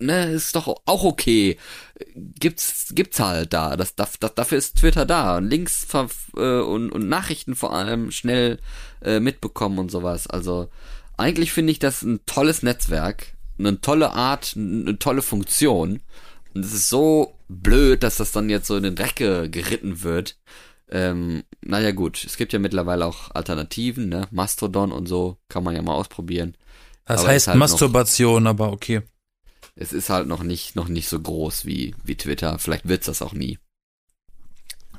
[0.01, 1.57] ne, ist doch auch okay.
[2.17, 3.77] Gibt's, gibt's halt da.
[3.77, 5.37] Das, das, das, dafür ist Twitter da.
[5.37, 5.87] Und Links
[6.37, 8.59] äh, und, und Nachrichten vor allem schnell
[9.01, 10.27] äh, mitbekommen und sowas.
[10.27, 10.71] Also
[11.17, 16.01] eigentlich finde ich das ein tolles Netzwerk eine tolle Art, eine tolle Funktion.
[16.55, 20.37] Und es ist so blöd, dass das dann jetzt so in den Dreck geritten wird.
[20.91, 24.27] Ähm, naja gut, es gibt ja mittlerweile auch Alternativen, ne?
[24.33, 26.57] Mastodon und so, kann man ja mal ausprobieren.
[27.05, 29.03] Das aber heißt halt Masturbation, noch, aber okay.
[29.77, 32.59] Es ist halt noch nicht, noch nicht so groß wie, wie Twitter.
[32.59, 33.59] Vielleicht wird's das auch nie.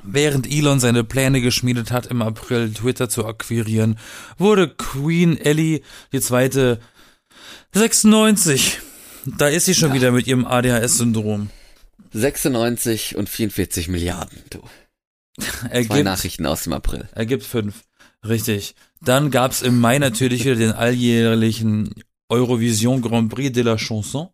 [0.03, 3.99] Während Elon seine Pläne geschmiedet hat, im April Twitter zu akquirieren,
[4.37, 6.79] wurde Queen Ellie, die zweite
[7.73, 8.79] 96.
[9.25, 9.95] Da ist sie schon ja.
[9.95, 11.49] wieder mit ihrem ADHS-Syndrom.
[12.13, 14.61] 96 und 44 Milliarden, du.
[15.69, 17.07] Ergibt, Zwei Nachrichten aus dem April.
[17.13, 17.83] Ergibt fünf.
[18.27, 18.75] Richtig.
[19.01, 21.93] Dann gab's im Mai natürlich wieder den alljährlichen
[22.29, 24.29] Eurovision Grand Prix de la Chanson.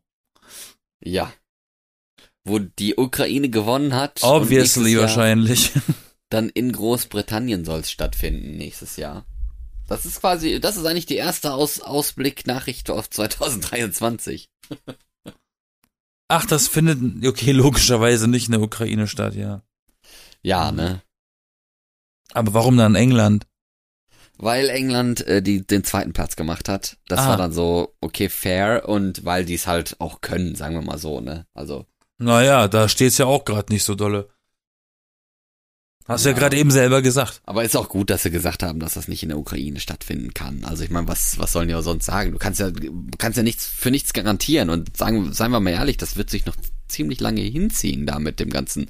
[1.00, 1.32] Ja.
[2.43, 4.23] Wo die Ukraine gewonnen hat.
[4.23, 5.71] Obviously wahrscheinlich.
[6.30, 9.26] Dann in Großbritannien soll es stattfinden nächstes Jahr.
[9.88, 14.50] Das ist quasi, das ist eigentlich die erste Aus Ausblick-Nachricht auf 2023.
[16.30, 19.62] Ach, das findet, okay, logischerweise nicht in der Ukraine statt, ja.
[20.43, 21.02] Ja, ne?
[22.34, 23.47] Aber warum dann England?
[24.38, 26.97] Weil England äh, die, den zweiten Platz gemacht hat.
[27.08, 27.30] Das Ah.
[27.30, 30.97] war dann so, okay, fair und weil die es halt auch können, sagen wir mal
[31.00, 31.47] so, ne?
[31.54, 31.86] Also,
[32.19, 34.30] Naja, da steht's ja auch gerade nicht so dolle.
[36.08, 36.38] Hast ja, Ja.
[36.38, 37.41] gerade eben selber gesagt.
[37.46, 40.34] aber ist auch gut, dass sie gesagt haben, dass das nicht in der Ukraine stattfinden
[40.34, 40.63] kann.
[40.63, 42.32] Also ich meine, was, was sollen die auch sonst sagen?
[42.32, 42.72] Du kannst ja,
[43.17, 46.46] kannst ja nichts für nichts garantieren und sagen, seien wir mal ehrlich, das wird sich
[46.46, 46.56] noch
[46.88, 48.89] ziemlich lange hinziehen da mit dem ganzen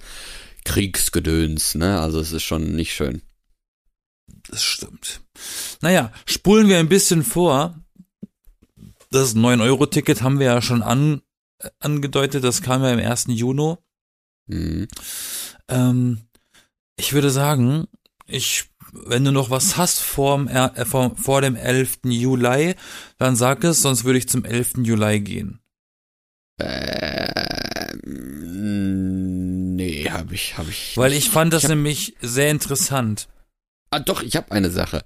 [0.63, 1.99] Kriegsgedöns, ne?
[1.99, 3.21] Also es ist schon nicht schön.
[4.49, 5.21] Das stimmt.
[5.81, 7.79] Naja, spulen wir ein bisschen vor.
[9.09, 11.21] Das 9-Euro-Ticket haben wir ja schon an,
[11.59, 13.25] äh, angedeutet, das kam ja im 1.
[13.29, 13.75] Juni.
[14.47, 14.87] Mhm.
[15.69, 16.26] Ähm,
[16.97, 17.87] ich würde sagen,
[18.25, 21.99] ich, wenn du noch was hast vorm, äh, vor, vor dem 11.
[22.05, 22.75] Juli,
[23.17, 24.73] dann sag es, sonst würde ich zum 11.
[24.83, 25.59] Juli gehen.
[27.97, 30.97] Ähm, nee, habe ich, habe ich.
[30.97, 33.27] Weil ich fand das Ich hab- nämlich sehr interessant.
[33.89, 35.03] Ah, doch, ich habe eine Sache.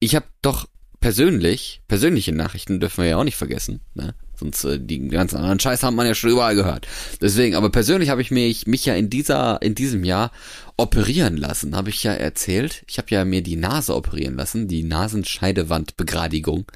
[0.00, 0.68] Ich habe doch
[1.00, 4.14] persönlich, persönliche Nachrichten dürfen wir ja auch nicht vergessen, ne?
[4.38, 6.86] Sonst äh, die ganzen anderen Scheiß haben man ja schon überall gehört.
[7.20, 10.30] Deswegen, aber persönlich habe ich mich, mich ja in dieser, in diesem Jahr
[10.76, 12.84] operieren lassen, habe ich ja erzählt.
[12.86, 16.70] Ich habe ja mir die Nase operieren lassen, die Nasenscheidewandbegradigung,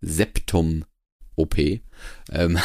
[0.00, 1.58] Septum-OP.
[2.30, 2.58] Ähm,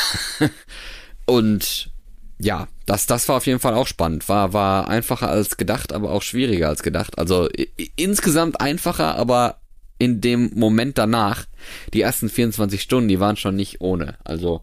[1.25, 1.91] und
[2.39, 4.27] ja, das, das war auf jeden Fall auch spannend.
[4.29, 7.17] War, war einfacher als gedacht, aber auch schwieriger als gedacht.
[7.17, 7.49] Also
[7.95, 9.61] insgesamt einfacher, aber
[10.03, 11.45] in dem Moment danach,
[11.93, 14.17] die ersten 24 Stunden, die waren schon nicht ohne.
[14.23, 14.61] Also,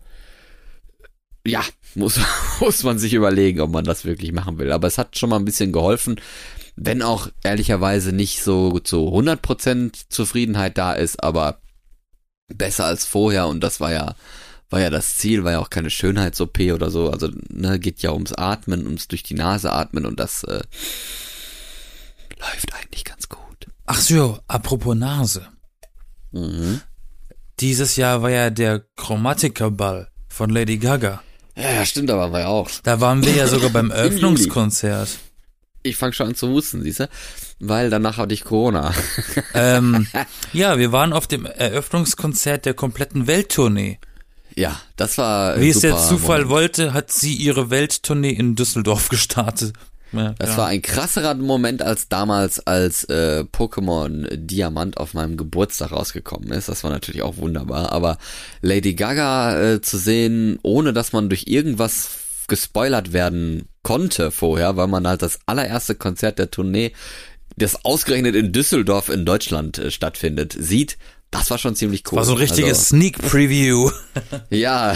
[1.47, 1.63] ja,
[1.95, 2.21] muss,
[2.61, 4.73] muss man sich überlegen, ob man das wirklich machen will.
[4.73, 6.21] Aber es hat schon mal ein bisschen geholfen,
[6.77, 11.61] wenn auch ehrlicherweise nicht so zu 100% Zufriedenheit da ist, aber
[12.49, 14.15] besser als vorher und das war ja
[14.71, 18.13] war ja das Ziel, war ja auch keine Schönheits-OP oder so, also ne, geht ja
[18.13, 20.63] ums Atmen, ums durch die Nase atmen und das äh,
[22.39, 23.50] läuft eigentlich ganz gut.
[23.93, 25.49] Ach so, apropos Nase.
[26.31, 26.81] Mhm.
[27.59, 31.25] Dieses Jahr war ja der Chromatica-Ball von Lady Gaga.
[31.57, 32.71] Ja, stimmt, aber war ja auch.
[32.85, 33.91] Da waren wir ja sogar beim.
[33.91, 35.19] Eröffnungskonzert.
[35.83, 37.09] Ich fange schon an zu husten, siehst du?
[37.59, 38.95] Weil danach hatte ich Corona.
[39.55, 40.07] ähm,
[40.53, 43.99] ja, wir waren auf dem Eröffnungskonzert der kompletten Welttournee.
[44.55, 46.51] Ja, das war Wie es der Zufall Moment.
[46.51, 49.73] wollte, hat sie ihre Welttournee in Düsseldorf gestartet.
[50.13, 50.57] Ja, Das ja.
[50.59, 56.69] war ein krasserer Moment als damals, als äh, Pokémon Diamant auf meinem Geburtstag rausgekommen ist.
[56.69, 57.93] Das war natürlich auch wunderbar.
[57.93, 58.19] Aber
[58.61, 62.11] Lady Gaga äh, zu sehen, ohne dass man durch irgendwas
[62.49, 66.93] gespoilert werden konnte vorher, weil man halt das allererste Konzert der Tournee,
[67.57, 70.99] das ausgerechnet in Düsseldorf in Deutschland äh, stattfindet, sieht,
[71.31, 72.17] das war schon ziemlich cool.
[72.17, 73.91] war so ein richtiges Also, Sneak Preview.
[74.51, 74.95] ja,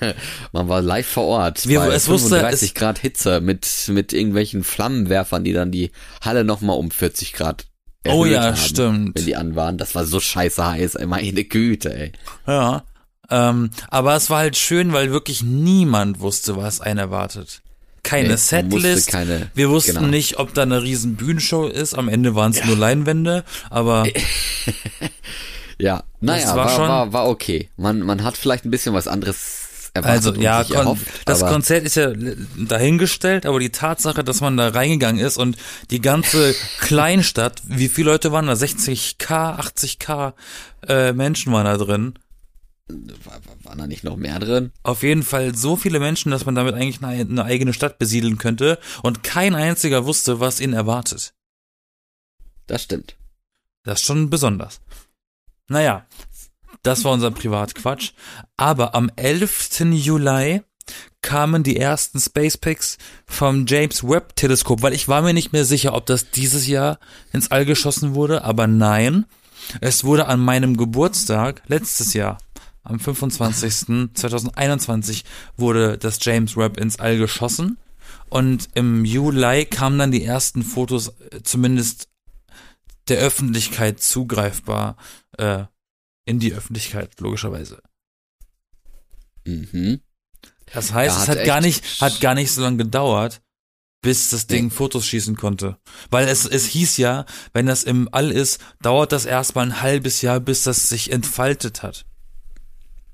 [0.52, 1.68] man war live vor Ort.
[1.68, 5.90] Wir- bei es wusste- 35 es- Grad Hitze mit, mit irgendwelchen Flammenwerfern, die dann die
[6.20, 7.66] Halle nochmal um 40 Grad
[8.06, 9.18] Oh ja, haben, stimmt.
[9.18, 9.76] Wenn die an waren.
[9.76, 12.12] Das war so scheiße heiß, meine Güte, ey.
[12.46, 12.84] Ja.
[13.30, 17.60] Ähm, aber es war halt schön, weil wirklich niemand wusste, was einen erwartet.
[18.04, 18.96] Keine Nee, Setlist.
[18.96, 20.06] wusste keine- wir wussten genau.
[20.06, 21.92] nicht, ob da eine riesen Bühnenshow ist.
[21.98, 24.06] Am Ende waren es nur Leinwände, aber
[25.80, 27.68] Ja, naja, war war, schon- war, war, okay.
[27.76, 31.94] Man, man hat vielleicht ein bisschen was anderes erwartet also ja, erhofft, das Konzert ist
[31.96, 32.12] ja
[32.56, 35.56] dahingestellt, aber die Tatsache, dass man da reingegangen ist und
[35.90, 38.52] die ganze Kleinstadt, wie viele Leute waren da?
[38.52, 39.16] 60k,
[39.58, 40.34] 80k
[40.86, 42.14] äh, Menschen waren da drin.
[42.88, 44.72] war, war- waren da nicht noch mehr drin?
[44.82, 48.36] Auf jeden Fall so viele Menschen, dass man damit eigentlich eine, eine eigene Stadt besiedeln
[48.38, 51.32] könnte und kein einziger wusste, was ihn erwartet.
[52.66, 53.16] Das stimmt.
[53.84, 54.80] Das ist schon besonders.
[55.68, 56.06] Naja,
[56.82, 58.12] das war unser Privatquatsch.
[58.56, 59.80] Aber am 11.
[59.92, 60.62] Juli
[61.20, 65.94] kamen die ersten Spacepacks vom James Webb Teleskop, weil ich war mir nicht mehr sicher,
[65.94, 66.98] ob das dieses Jahr
[67.32, 69.26] ins All geschossen wurde, aber nein,
[69.80, 72.38] es wurde an meinem Geburtstag letztes Jahr
[72.82, 74.14] am 25.
[74.14, 75.24] 2021
[75.56, 77.76] wurde das James Webb ins All geschossen
[78.30, 82.08] und im Juli kamen dann die ersten Fotos äh, zumindest
[83.10, 84.96] der Öffentlichkeit zugreifbar
[85.36, 85.64] äh,
[86.24, 87.82] in die Öffentlichkeit logischerweise.
[89.44, 90.00] Mhm.
[90.72, 93.40] Das heißt, Ja, es hat hat gar nicht hat gar nicht so lange gedauert,
[94.02, 94.70] bis das Ding Nee.
[94.70, 95.78] Fotos schießen konnte.
[96.10, 100.22] Weil es, es hieß ja, wenn das im All ist, dauert das erstmal ein halbes
[100.22, 102.04] Jahr, bis das sich entfaltet hat.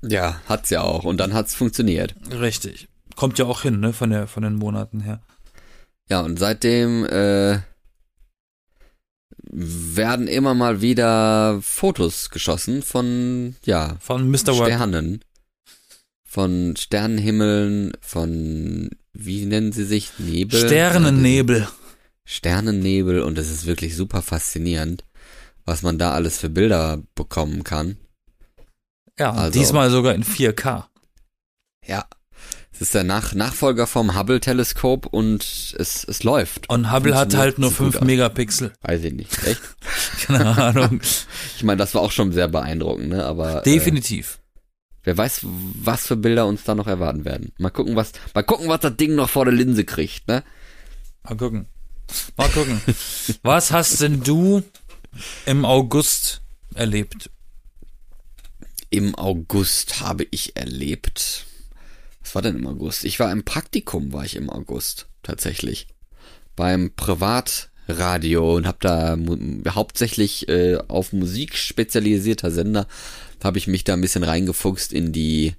[0.01, 1.03] Ja, hat's ja auch.
[1.05, 2.15] Und dann hat's funktioniert.
[2.31, 2.87] Richtig.
[3.15, 5.21] Kommt ja auch hin, ne, von der, von den Monaten her.
[6.09, 7.59] Ja, und seitdem äh,
[9.57, 14.53] werden immer mal wieder Fotos geschossen von, ja, Von Mr.
[14.53, 15.23] Sternen.
[16.23, 20.11] Von Sternenhimmeln, von, wie nennen sie sich?
[20.17, 20.59] Nebel?
[20.59, 21.67] Sternennebel.
[22.25, 25.05] Sternennebel und es ist wirklich super faszinierend,
[25.63, 27.97] was man da alles für Bilder bekommen kann.
[29.17, 30.89] Ja, Also- diesmal sogar in 4K.
[31.85, 32.05] Ja.
[32.75, 36.69] Es ist der Nach Nachfolger vom Hubble-Teleskop und es, es läuft.
[36.69, 38.03] Und Hubble hat halt nur so gut 5 aus.
[38.03, 38.73] Megapixel.
[38.81, 39.47] Weiß ich nicht.
[39.47, 39.61] Echt?
[40.25, 40.99] Keine Ahnung.
[41.55, 43.23] Ich meine, das war auch schon sehr beeindruckend, ne?
[43.23, 44.39] Aber äh, Definitiv.
[45.05, 47.53] wer weiß, was für Bilder uns da noch erwarten werden.
[47.57, 50.43] Mal gucken, was, mal gucken, was das Ding noch vor der Linse kriegt, ne?
[51.23, 51.67] Mal gucken.
[52.35, 52.81] Mal gucken.
[53.41, 54.63] Was hast denn du
[55.45, 56.41] im August
[56.73, 57.29] erlebt?
[58.89, 61.45] Im August habe ich erlebt.
[62.35, 63.05] War denn im August?
[63.05, 65.87] Ich war im Praktikum, war ich im August tatsächlich
[66.57, 69.17] beim Privatradio und habe da
[69.73, 72.87] hauptsächlich äh, auf Musik spezialisierter Sender
[73.41, 75.53] habe ich mich da ein bisschen reingefuchst in die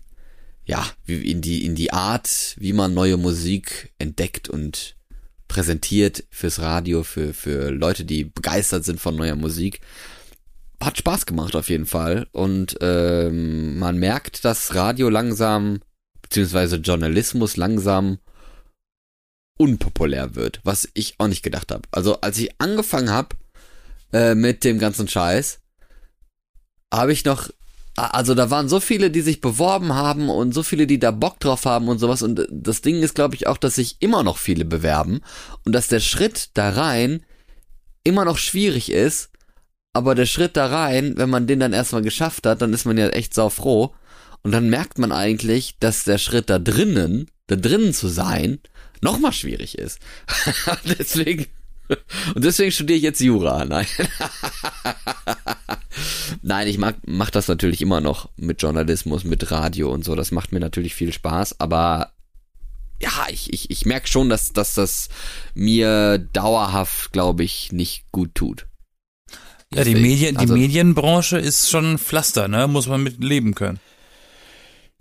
[0.67, 4.97] ja in die in die Art, wie man neue Musik entdeckt und
[5.49, 9.81] präsentiert fürs Radio für für Leute, die begeistert sind von neuer Musik
[10.81, 12.27] hat Spaß gemacht auf jeden Fall.
[12.33, 15.81] Und ähm, man merkt, dass Radio langsam,
[16.27, 18.19] beziehungsweise Journalismus langsam
[19.59, 21.83] unpopulär wird, was ich auch nicht gedacht habe.
[21.93, 23.37] Also als ich angefangen habe
[24.13, 25.61] äh, mit dem ganzen Scheiß,
[26.93, 27.49] habe ich noch,
[27.95, 31.39] also da waren so viele, die sich beworben haben und so viele, die da Bock
[31.39, 32.23] drauf haben und sowas.
[32.23, 35.21] Und das Ding ist, glaube ich, auch, dass sich immer noch viele bewerben
[35.65, 37.25] und dass der Schritt da rein
[38.03, 39.31] immer noch schwierig ist,
[39.93, 42.99] aber der Schritt da rein, wenn man den dann erstmal geschafft hat, dann ist man
[42.99, 43.95] ja echt saufroh.
[44.47, 48.61] Und dann merkt man eigentlich, dass der Schritt da drinnen, da drinnen zu sein,
[49.01, 49.99] nochmal schwierig ist.
[50.85, 51.47] deswegen,
[52.33, 53.65] und deswegen studiere ich jetzt Jura.
[53.65, 53.89] Nein.
[56.43, 60.15] Nein, ich mag, mach das natürlich immer noch mit Journalismus, mit Radio und so.
[60.15, 62.13] Das macht mir natürlich viel Spaß, aber
[63.03, 65.09] ja, ich, ich, ich merke schon, dass, dass das
[65.55, 68.69] mir dauerhaft, glaube ich, nicht gut tut.
[69.75, 72.69] Ja, die, Medien, die also- Medienbranche ist schon ein Pflaster, ne?
[72.69, 73.81] Muss man mit leben können.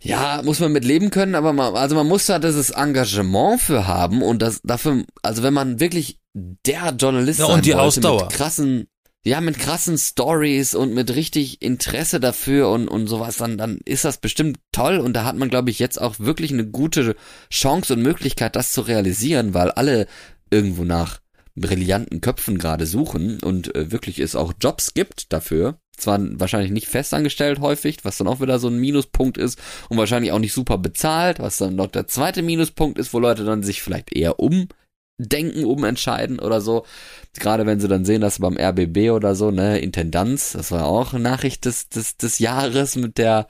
[0.01, 3.87] Ja, muss man mit leben können, aber man, also man muss da dieses Engagement für
[3.87, 7.81] haben und das dafür, also wenn man wirklich der Journalist Ja, sein und die wollte,
[7.81, 8.25] Ausdauer.
[8.25, 8.87] mit krassen,
[9.23, 14.05] ja, mit krassen Stories und mit richtig Interesse dafür und, und sowas, dann, dann ist
[14.05, 17.15] das bestimmt toll und da hat man, glaube ich, jetzt auch wirklich eine gute
[17.49, 20.07] Chance und Möglichkeit, das zu realisieren, weil alle
[20.51, 21.19] irgendwo nach
[21.55, 25.79] brillanten Köpfen gerade suchen und äh, wirklich es auch Jobs gibt dafür.
[25.97, 30.31] Zwar wahrscheinlich nicht festangestellt häufig, was dann auch wieder so ein Minuspunkt ist und wahrscheinlich
[30.31, 33.81] auch nicht super bezahlt, was dann noch der zweite Minuspunkt ist, wo Leute dann sich
[33.81, 36.85] vielleicht eher umdenken, umentscheiden oder so.
[37.33, 41.13] Gerade wenn sie dann sehen, dass beim RBB oder so, ne, Intendanz, das war auch
[41.13, 43.47] Nachricht des, des, des Jahres mit der,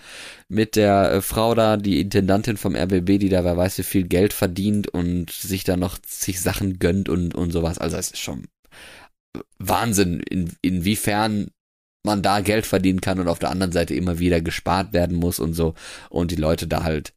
[0.48, 4.08] mit der äh, Frau da, die Intendantin vom RBB, die da wer weiß wie viel
[4.08, 7.78] Geld verdient und sich da noch sich Sachen gönnt und, und sowas.
[7.78, 8.46] Also es ist schon
[9.60, 11.50] Wahnsinn, in, inwiefern
[12.06, 15.40] man da Geld verdienen kann und auf der anderen Seite immer wieder gespart werden muss
[15.40, 15.74] und so
[16.10, 17.14] und die Leute da halt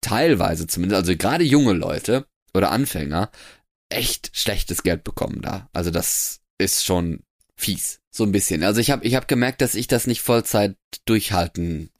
[0.00, 3.30] teilweise zumindest, also gerade junge Leute oder Anfänger
[3.88, 5.68] echt schlechtes Geld bekommen da.
[5.72, 7.20] Also das ist schon
[7.56, 8.62] fies, so ein bisschen.
[8.64, 11.90] Also ich habe ich hab gemerkt, dass ich das nicht Vollzeit durchhalten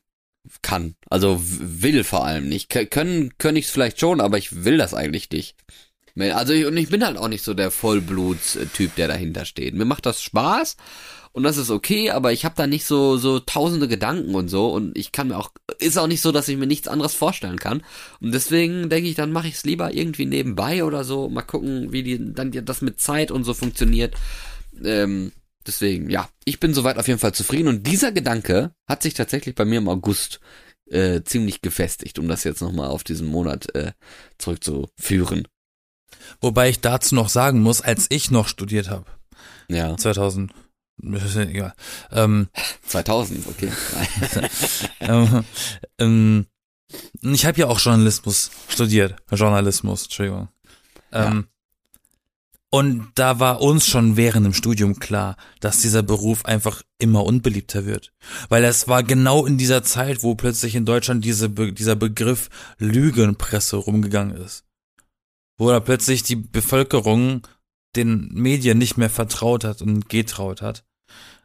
[0.63, 0.97] kann.
[1.09, 2.69] Also will vor allem nicht.
[2.69, 5.57] Können können ich es vielleicht schon, aber ich will das eigentlich nicht.
[6.19, 9.75] Also ich, und ich bin halt auch nicht so der Vollbluts-Typ, der dahinter steht.
[9.75, 10.77] Mir macht das Spaß
[11.33, 14.71] und das ist okay, aber ich habe da nicht so so tausende Gedanken und so
[14.71, 17.59] und ich kann mir auch ist auch nicht so, dass ich mir nichts anderes vorstellen
[17.59, 17.83] kann
[18.21, 21.31] und deswegen denke ich, dann mache ich es lieber irgendwie nebenbei oder so.
[21.31, 24.15] Mal gucken, wie die dann das mit Zeit und so funktioniert.
[24.85, 25.33] Ähm,
[25.67, 29.55] deswegen, ja, ich bin soweit auf jeden Fall zufrieden und dieser Gedanke hat sich tatsächlich
[29.55, 30.41] bei mir im August
[30.91, 33.93] äh, ziemlich gefestigt, um das jetzt nochmal auf diesen Monat äh,
[34.39, 35.49] zurückzuführen.
[36.41, 39.07] Wobei ich dazu noch sagen muss, als ich noch studiert habe,
[39.69, 40.53] Ja, 2000,
[41.03, 41.75] ist ja egal,
[42.11, 42.49] ähm,
[42.87, 43.71] 2000, okay.
[45.01, 45.45] ähm,
[45.99, 46.47] ähm,
[47.23, 50.49] ich habe ja auch Journalismus studiert, Journalismus, Entschuldigung.
[51.13, 51.47] Ähm,
[52.71, 57.85] Und da war uns schon während dem Studium klar, dass dieser Beruf einfach immer unbeliebter
[57.85, 58.15] wird.
[58.49, 62.49] Weil es war genau in dieser Zeit, wo plötzlich in Deutschland diese, Be dieser Begriff
[62.79, 64.65] Lügenpresse rumgegangen ist.
[65.63, 67.47] Wo da plötzlich die Bevölkerung
[67.95, 70.85] den Medien nicht mehr vertraut hat und getraut hat.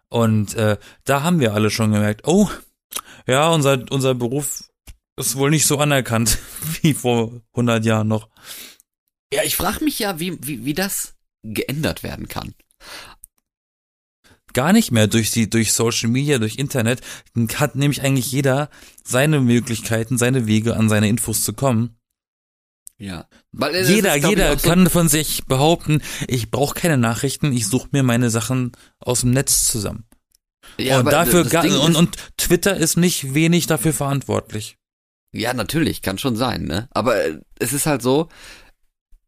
[0.10, 2.50] Und äh, da haben wir alle schon gemerkt, oh,
[3.28, 4.72] ja, unser, unser Beruf
[5.18, 6.40] ist wohl nicht so anerkannt
[6.82, 8.30] wie vor 100 Jahren noch.
[9.32, 12.56] Ja, ich frage mich ja, wie, wie, wie das geändert werden kann.
[14.54, 17.02] Gar nicht mehr durch die, durch Social Media, durch Internet,
[17.56, 18.70] hat nämlich eigentlich jeder
[19.04, 21.98] seine Möglichkeiten, seine Wege an seine Infos zu kommen.
[22.98, 23.28] Ja.
[23.52, 27.90] Weil jeder, ist, jeder so kann von sich behaupten, ich brauche keine Nachrichten, ich suche
[27.92, 30.06] mir meine Sachen aus dem Netz zusammen.
[30.78, 31.46] Ja, und dafür
[31.82, 34.78] und, und Twitter ist nicht wenig dafür verantwortlich.
[35.34, 36.88] Ja, natürlich, kann schon sein, ne?
[36.92, 37.16] Aber
[37.60, 38.30] es ist halt so,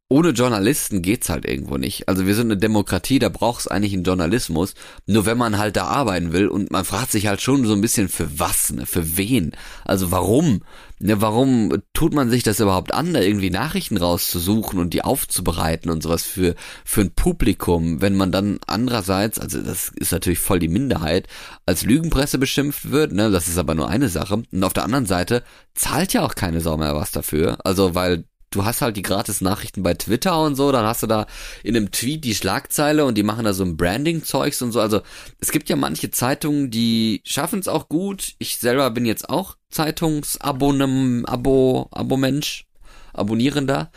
[0.09, 2.09] ohne Journalisten geht's halt irgendwo nicht.
[2.09, 4.73] Also wir sind eine Demokratie, da braucht's eigentlich einen Journalismus.
[5.05, 7.81] Nur wenn man halt da arbeiten will und man fragt sich halt schon so ein
[7.81, 8.87] bisschen für was, ne?
[8.87, 9.51] für wen?
[9.85, 10.61] Also warum?
[11.01, 15.89] Ne, warum tut man sich das überhaupt an, da irgendwie Nachrichten rauszusuchen und die aufzubereiten
[15.89, 20.59] und sowas für, für ein Publikum, wenn man dann andererseits, also das ist natürlich voll
[20.59, 21.27] die Minderheit,
[21.65, 24.43] als Lügenpresse beschimpft wird, ne, das ist aber nur eine Sache.
[24.51, 25.43] Und auf der anderen Seite
[25.73, 27.59] zahlt ja auch keine Sau mehr was dafür.
[27.63, 31.07] Also weil du hast halt die gratis Nachrichten bei Twitter und so, dann hast du
[31.07, 31.27] da
[31.63, 34.79] in einem Tweet die Schlagzeile und die machen da so ein Branding-Zeugs und so.
[34.79, 35.01] Also
[35.39, 38.33] es gibt ja manche Zeitungen, die schaffen es auch gut.
[38.39, 42.65] Ich selber bin jetzt auch Zeitungsabonnem, Abo, Abo-Mensch,
[43.13, 43.91] Abonnierender,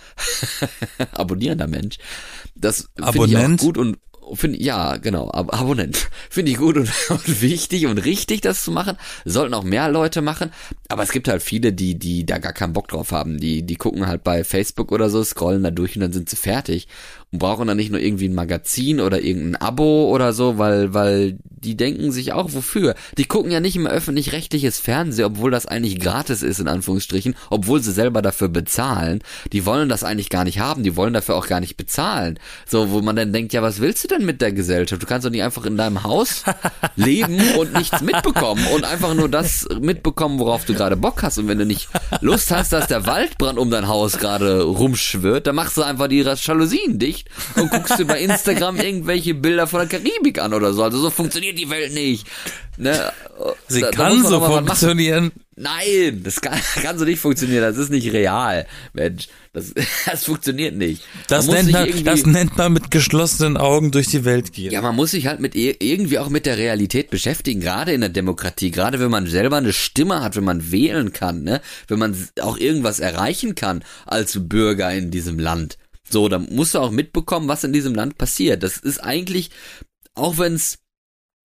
[1.12, 1.98] abonnierender Mensch.
[2.54, 3.98] Das finde ich auch gut und
[4.34, 6.08] Finde ja, genau, Ab Abonnent.
[6.30, 8.96] Finde ich gut und, und, wichtig und richtig, das zu machen.
[9.24, 10.52] Sollten auch mehr Leute machen.
[10.88, 13.38] Aber es gibt halt viele, die, die da gar keinen Bock drauf haben.
[13.38, 16.36] Die, die gucken halt bei Facebook oder so, scrollen da durch und dann sind sie
[16.36, 16.88] fertig
[17.32, 21.38] und brauchen dann nicht nur irgendwie ein Magazin oder irgendein Abo oder so, weil, weil
[21.48, 22.94] die denken sich auch, wofür?
[23.16, 27.80] Die gucken ja nicht im öffentlich-rechtliches Fernsehen, obwohl das eigentlich gratis ist, in Anführungsstrichen, obwohl
[27.80, 29.22] sie selber dafür bezahlen.
[29.52, 32.38] Die wollen das eigentlich gar nicht haben, die wollen dafür auch gar nicht bezahlen.
[32.66, 35.02] So, wo man dann denkt, ja, was willst du denn mit der Gesellschaft?
[35.02, 36.44] Du kannst doch nicht einfach in deinem Haus
[36.96, 41.38] leben und nichts mitbekommen und einfach nur das mitbekommen, worauf du gerade Bock hast.
[41.38, 41.88] Und wenn du nicht
[42.20, 46.20] Lust hast, dass der Waldbrand um dein Haus gerade rumschwirrt, dann machst du einfach die
[46.20, 50.72] Jalousien dicht nicht und guckst dir bei Instagram irgendwelche Bilder von der Karibik an oder
[50.72, 50.82] so.
[50.82, 52.26] Also so funktioniert die Welt nicht.
[52.76, 53.12] Ne?
[53.68, 55.32] Sie da, kann da so funktionieren.
[55.54, 57.62] Nein, das kann, kann so nicht funktionieren.
[57.62, 59.28] Das ist nicht real, Mensch.
[59.52, 59.74] Das,
[60.06, 61.02] das funktioniert nicht.
[61.28, 64.72] Das nennt, man, das nennt man mit geschlossenen Augen durch die Welt gehen.
[64.72, 68.10] Ja, man muss sich halt mit irgendwie auch mit der Realität beschäftigen, gerade in der
[68.10, 71.60] Demokratie, gerade wenn man selber eine Stimme hat, wenn man wählen kann, ne?
[71.88, 75.76] wenn man auch irgendwas erreichen kann als Bürger in diesem Land.
[76.12, 78.62] So, dann musst du auch mitbekommen, was in diesem Land passiert.
[78.62, 79.50] Das ist eigentlich,
[80.14, 80.78] auch wenn es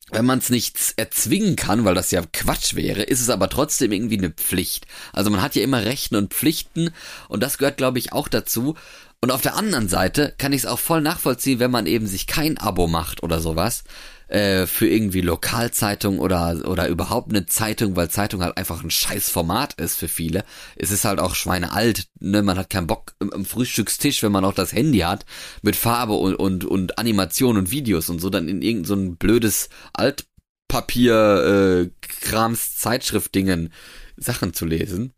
[0.10, 3.92] wenn man es nicht erzwingen kann, weil das ja Quatsch wäre, ist es aber trotzdem
[3.92, 4.88] irgendwie eine Pflicht.
[5.12, 6.92] Also man hat ja immer Rechten und Pflichten
[7.28, 8.76] und das gehört, glaube ich, auch dazu.
[9.20, 12.26] Und auf der anderen Seite kann ich es auch voll nachvollziehen, wenn man eben sich
[12.26, 13.84] kein Abo macht oder sowas,
[14.28, 19.30] äh, für irgendwie Lokalzeitung oder, oder überhaupt eine Zeitung, weil Zeitung halt einfach ein scheiß
[19.30, 20.44] Format ist für viele.
[20.76, 22.44] Es ist halt auch schweinealt, ne?
[22.44, 25.26] Man hat keinen Bock im, Frühstückstisch, wenn man auch das Handy hat,
[25.62, 29.16] mit Farbe und, und, und Animation und Videos und so, dann in irgendein so ein
[29.18, 33.72] blödes Altpapier, äh, Krams, Zeitschriftdingen
[34.18, 35.14] Sachen zu lesen.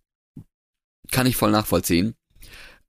[1.12, 2.14] Kann ich voll nachvollziehen.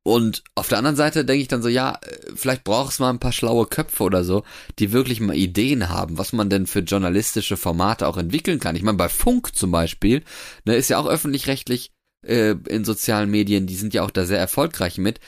[0.03, 2.01] Und auf der anderen Seite denke ich dann so, ja,
[2.35, 4.45] vielleicht braucht es mal ein paar schlaue Köpfe oder so,
[4.79, 8.77] die wirklich mal Ideen haben, was man denn für journalistische Formate auch entwickeln kann.
[8.77, 10.25] Ich meine, bei Funk zum Beispiel,
[10.65, 11.93] ne, ist ja auch öffentlich-rechtlich
[12.27, 15.21] äh, in sozialen Medien, die sind ja auch da sehr erfolgreich mit.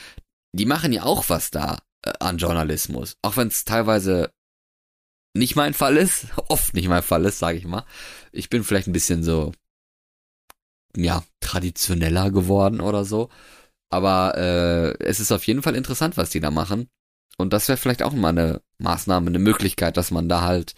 [0.55, 4.31] Die machen ja auch was da äh, an Journalismus, auch wenn es teilweise
[5.35, 7.85] nicht mein Fall ist, oft nicht mein Fall ist, sage ich mal.
[8.33, 9.53] Ich bin vielleicht ein bisschen so,
[10.97, 13.31] ja, traditioneller geworden oder so.
[13.93, 16.89] Aber äh, es ist auf jeden Fall interessant, was die da machen.
[17.39, 20.75] Und das wäre vielleicht auch mal eine Maßnahme, eine Möglichkeit, dass man da halt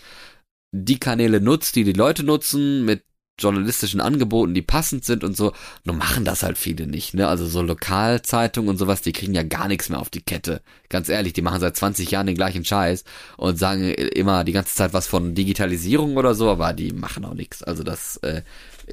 [0.72, 3.04] die Kanäle nutzt, die die Leute nutzen, mit
[3.38, 5.52] journalistischen Angeboten, die passend sind und so.
[5.84, 7.26] Nur machen das halt viele nicht, ne?
[7.26, 10.62] Also so Lokalzeitungen und sowas, die kriegen ja gar nichts mehr auf die Kette.
[10.88, 13.04] Ganz ehrlich, die machen seit 20 Jahren den gleichen Scheiß
[13.36, 17.34] und sagen immer die ganze Zeit was von Digitalisierung oder so, aber die machen auch
[17.34, 17.62] nichts.
[17.62, 18.42] Also das, äh,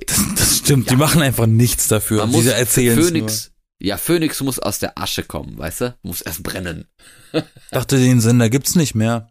[0.08, 0.94] das, das stimmt, ja.
[0.94, 2.22] die machen einfach nichts dafür.
[2.22, 3.52] Man muss erzählen Phoenix,
[3.82, 5.98] ja, Phoenix muss aus der Asche kommen, weißt du?
[6.04, 6.88] Muss erst brennen.
[7.72, 9.30] Dachte, den Sender gibt's nicht mehr.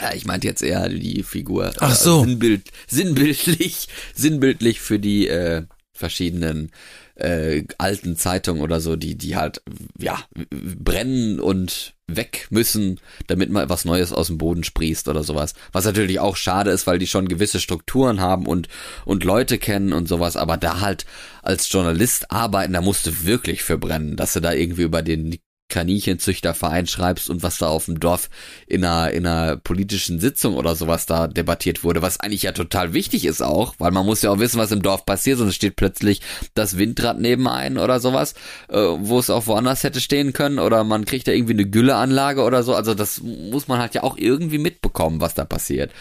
[0.00, 1.72] Ja, ich meinte jetzt eher die Figur.
[1.78, 2.22] Ach so.
[2.22, 6.70] Sinnbild, sinnbildlich, sinnbildlich für die äh, verschiedenen
[7.16, 9.62] äh, alten Zeitungen oder so, die, die halt,
[9.98, 10.18] ja,
[10.50, 15.54] brennen und weg müssen, damit mal was Neues aus dem Boden sprießt oder sowas.
[15.72, 18.68] Was natürlich auch schade ist, weil die schon gewisse Strukturen haben und,
[19.04, 21.04] und Leute kennen und sowas, aber da halt
[21.42, 25.36] als Journalist arbeiten, da musst du wirklich verbrennen, dass du da irgendwie über den
[25.68, 28.30] Kaninchenzüchterverein schreibst und was da auf dem Dorf
[28.66, 32.92] in einer, in einer politischen Sitzung oder sowas da debattiert wurde, was eigentlich ja total
[32.92, 35.76] wichtig ist auch, weil man muss ja auch wissen, was im Dorf passiert, sonst steht
[35.76, 36.20] plötzlich
[36.54, 38.34] das Windrad neben einen oder sowas,
[38.68, 42.42] äh, wo es auch woanders hätte stehen können oder man kriegt da irgendwie eine Gülleanlage
[42.42, 45.92] oder so, also das muss man halt ja auch irgendwie mitbekommen, was da passiert.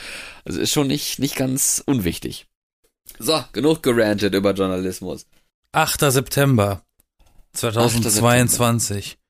[0.45, 2.45] Also ist schon nicht, nicht ganz unwichtig.
[3.19, 5.25] So, genug gerantet über Journalismus.
[5.71, 5.99] 8.
[6.11, 6.83] September
[7.53, 9.05] 2022.
[9.05, 9.24] Queen Da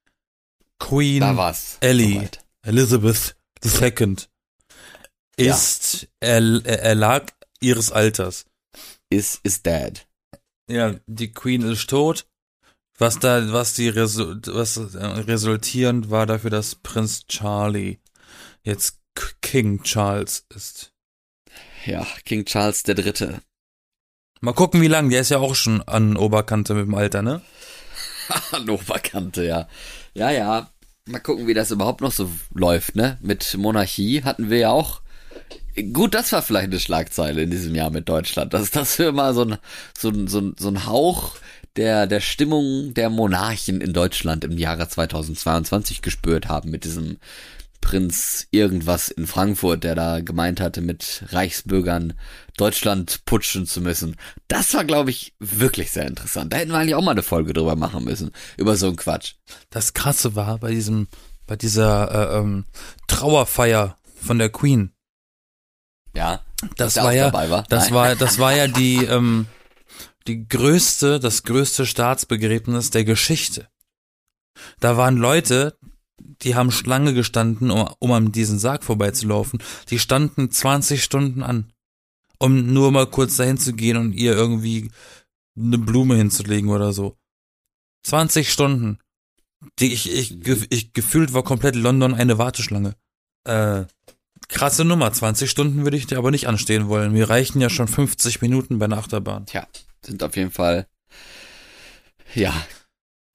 [1.37, 1.77] war's.
[1.81, 2.45] Ellie Soweit.
[2.63, 4.15] Elizabeth II
[5.37, 8.45] ist er, erlag ihres Alters.
[9.09, 10.07] Is, is dead.
[10.69, 12.25] Ja, die Queen ist tot.
[12.97, 17.99] Was da, was die Resu was äh, resultierend war dafür, dass Prinz Charlie
[18.63, 18.99] jetzt
[19.41, 20.93] King Charles ist.
[21.85, 23.41] Ja, King Charles der Dritte.
[24.41, 25.09] Mal gucken, wie lang.
[25.09, 27.41] Der ist ja auch schon an Oberkante mit dem Alter, ne?
[28.51, 29.67] An Oberkante, ja.
[30.13, 30.69] Ja, ja.
[31.07, 33.17] Mal gucken, wie das überhaupt noch so läuft, ne?
[33.21, 35.01] Mit Monarchie hatten wir ja auch.
[35.93, 38.53] Gut, das war vielleicht eine Schlagzeile in diesem Jahr mit Deutschland.
[38.53, 39.57] Dass, wir mal so ein,
[39.97, 41.35] so ein, so ein, so ein Hauch
[41.75, 47.17] der, der Stimmung der Monarchen in Deutschland im Jahre 2022 gespürt haben mit diesem
[47.85, 52.13] Prinz irgendwas in Frankfurt, der da gemeint hatte, mit Reichsbürgern
[52.57, 54.15] Deutschland putschen zu müssen.
[54.47, 56.51] Das war, glaube ich, wirklich sehr interessant.
[56.51, 59.35] Da hätten wir eigentlich auch mal eine Folge drüber machen müssen, über so einen Quatsch.
[59.69, 61.07] Das Krasse war bei diesem,
[61.45, 62.65] bei dieser äh, ähm,
[63.05, 64.91] Trauerfeier von der Queen.
[66.15, 66.41] Ja,
[66.77, 67.65] Das war ja, war.
[67.69, 67.93] das Nein.
[67.93, 69.45] war, das war ja die, ähm,
[70.25, 73.67] die größte, das größte Staatsbegräbnis der Geschichte.
[74.79, 75.77] Da waren Leute,
[76.19, 79.59] die haben Schlange gestanden, um, um an diesen Sarg vorbeizulaufen.
[79.89, 81.71] Die standen 20 Stunden an,
[82.39, 84.91] um nur mal kurz dahin zu gehen und ihr irgendwie
[85.57, 87.17] eine Blume hinzulegen oder so.
[88.03, 88.99] 20 Stunden.
[89.79, 90.37] Die ich, ich,
[90.69, 92.95] ich gefühlt war komplett London eine Warteschlange.
[93.45, 93.85] Äh,
[94.47, 95.11] krasse Nummer.
[95.11, 97.13] 20 Stunden würde ich dir aber nicht anstehen wollen.
[97.13, 99.45] Mir reichen ja schon 50 Minuten bei einer Achterbahn.
[99.47, 99.67] Tja,
[100.05, 100.87] sind auf jeden Fall,
[102.35, 102.53] ja,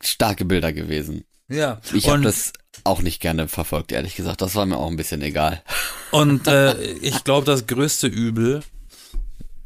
[0.03, 1.24] starke Bilder gewesen.
[1.49, 1.81] Ja.
[1.93, 2.53] Ich habe das
[2.85, 4.41] auch nicht gerne verfolgt, ehrlich gesagt.
[4.41, 5.62] Das war mir auch ein bisschen egal.
[6.11, 8.62] und äh, ich glaube, das größte Übel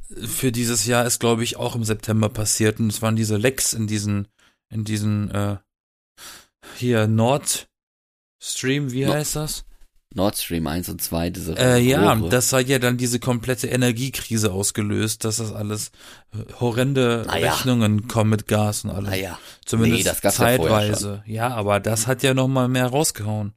[0.08, 2.78] für dieses Jahr ist, glaube ich, auch im September passiert.
[2.78, 4.28] Und es waren diese Lecks in diesen,
[4.70, 5.56] in diesen, äh,
[6.76, 7.68] hier Nord
[8.42, 9.64] Stream, wie heißt das?
[10.14, 14.52] Nord Stream 1 und 2, diese Äh, ja, das hat ja dann diese komplette Energiekrise
[14.52, 15.90] ausgelöst, dass das alles
[16.32, 17.52] äh, horrende Naja.
[17.52, 19.10] Rechnungen kommen mit Gas und alles.
[19.10, 21.22] Naja, Zumindest nee, das gab's ja zeitweise.
[21.26, 23.54] Ja, aber das hat ja noch mal mehr rausgehauen.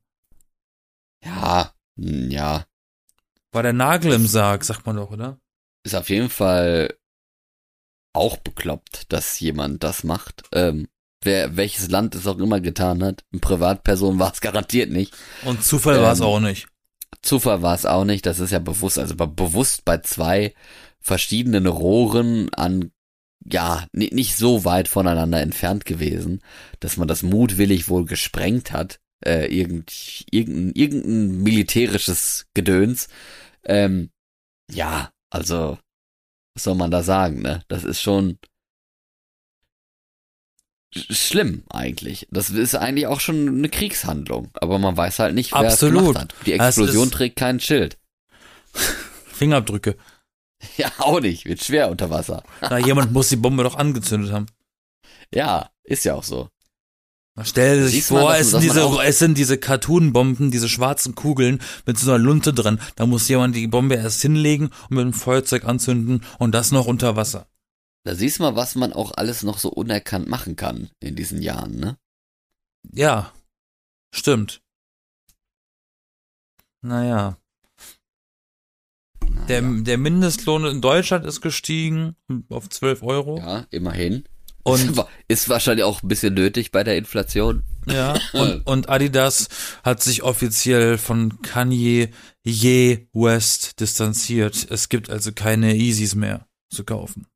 [1.23, 2.65] ja, hm, ja,
[3.51, 5.39] War der Nagel im Sarg, sagt man doch, oder?
[5.83, 6.93] ist auf jeden Fall
[8.13, 10.43] auch bekloppt, dass jemand das macht.
[10.51, 10.89] Ähm,
[11.23, 15.13] wer, welches Land es auch immer getan hat, eine Privatperson war es garantiert nicht.
[15.45, 16.67] Und Zufall war es Ähm, auch nicht.
[17.21, 20.53] Zufall war es auch nicht, das ist ja bewusst, also be- bewusst bei zwei
[20.99, 22.91] verschiedenen Rohren an,
[23.45, 26.41] ja, ni- nicht so weit voneinander entfernt gewesen,
[26.79, 33.07] dass man das mutwillig wohl gesprengt hat, äh, irgend, irgendein, irgendein militärisches Gedöns.
[33.63, 34.09] Ähm,
[34.71, 35.77] ja, also,
[36.55, 37.63] was soll man da sagen, ne?
[37.67, 38.37] Das ist schon sch-
[40.95, 42.27] schlimm eigentlich.
[42.31, 46.01] Das ist eigentlich auch schon eine Kriegshandlung, aber man weiß halt nicht, wer Absolut.
[46.01, 46.33] es gemacht hat.
[46.45, 47.97] Die Es Explosion trägt kein Schild.
[49.27, 49.95] Fingerabdrücke.
[50.77, 51.45] Ja, auch nicht.
[51.45, 52.43] Wird schwer unter Wasser.
[52.61, 54.47] Na, jemand muss die Bombe doch angezündet haben.
[55.33, 56.49] Ja, ist ja auch so.
[57.35, 60.49] Na, Stell sich Siehst mal, vor, dass- es, sind man diese, es sind diese Cartoon-Bomben,
[60.49, 62.79] diese schwarzen Kugeln mit so einer Lunte dran.
[62.95, 66.87] Da muss jemand die Bombe erst hinlegen und mit einem Feuerzeug anzünden und das noch
[66.87, 67.45] unter Wasser.
[68.07, 71.41] Da siehst du mal, was man auch alles noch so unerkannt machen kann in diesen
[71.41, 71.97] Jahren, ne?
[72.93, 73.33] Ja,
[74.15, 74.61] stimmt.
[76.81, 77.37] Naja.
[79.49, 82.15] Der, der Mindestlohn in Deutschland ist gestiegen
[82.47, 83.39] auf 12 Euro.
[83.39, 84.23] Ja, immerhin.
[84.63, 87.63] Und ist wahrscheinlich auch ein bisschen nötig bei der Inflation.
[87.87, 89.49] Ja, und, und Adidas
[89.83, 92.13] hat sich offiziell von Kanye
[92.45, 94.65] Ye West distanziert.
[94.71, 97.27] Es gibt also keine Yeezys mehr zu kaufen.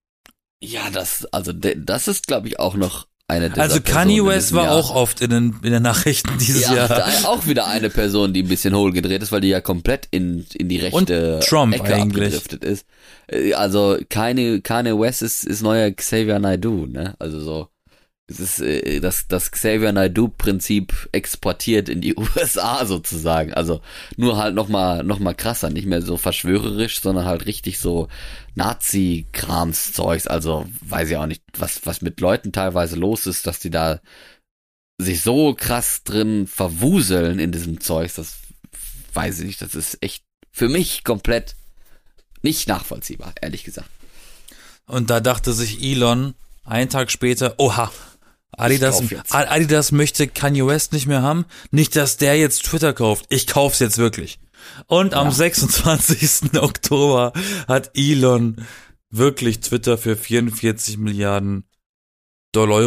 [0.64, 4.66] Ja, das, also, das ist, glaube ich, auch noch eine dieser Also Kanye West war
[4.66, 4.76] Jahr.
[4.76, 7.08] auch oft in den, in den Nachrichten dieses ja, Jahr.
[7.26, 10.46] auch wieder eine Person, die ein bisschen hohl gedreht ist, weil die ja komplett in,
[10.54, 12.34] in die rechte Und Trump Ecke eigentlich.
[12.36, 12.86] abgedriftet ist.
[13.28, 17.16] Äh, Also Kanye, Kanye West ist, ist neuer Xavier Naidoo, ne?
[17.20, 17.68] Also so.
[18.40, 23.54] Ist äh, das, das Xavier Naidoo-Prinzip exportiert in die USA sozusagen.
[23.54, 23.82] Also
[24.18, 28.08] nur halt nochmal noch mal krasser, nicht mehr so verschwörerisch, sondern halt richtig so
[28.56, 30.28] Nazi-Krams-Zeugs.
[30.28, 34.00] Also weiß ich auch nicht, was, was mit Leuten teilweise los ist, dass die da
[34.98, 38.36] sich so krass drin verwuseln in diesem Zeug, das
[39.14, 41.56] weiß ich nicht, das ist echt für mich komplett
[42.42, 43.90] nicht nachvollziehbar, ehrlich gesagt.
[44.86, 47.92] Und da dachte sich Elon einen Tag später, oha,
[48.52, 49.02] Adidas.
[49.30, 51.46] Adidas möchte Kanye West nicht mehr haben.
[51.72, 53.26] Nicht, dass der jetzt Twitter kauft.
[53.30, 54.40] Ich kauf's jetzt wirklich.
[54.88, 55.34] Und am Ja.
[55.34, 56.54] 26.
[56.62, 57.34] Oktober
[57.68, 58.66] hat Elon
[59.10, 61.66] wirklich Twitter für 44 Milliarden
[62.52, 62.82] Dollar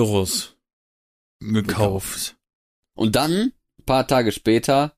[1.40, 2.36] gekauft.
[2.96, 3.32] Und dann,
[3.78, 4.94] ein paar Tage später,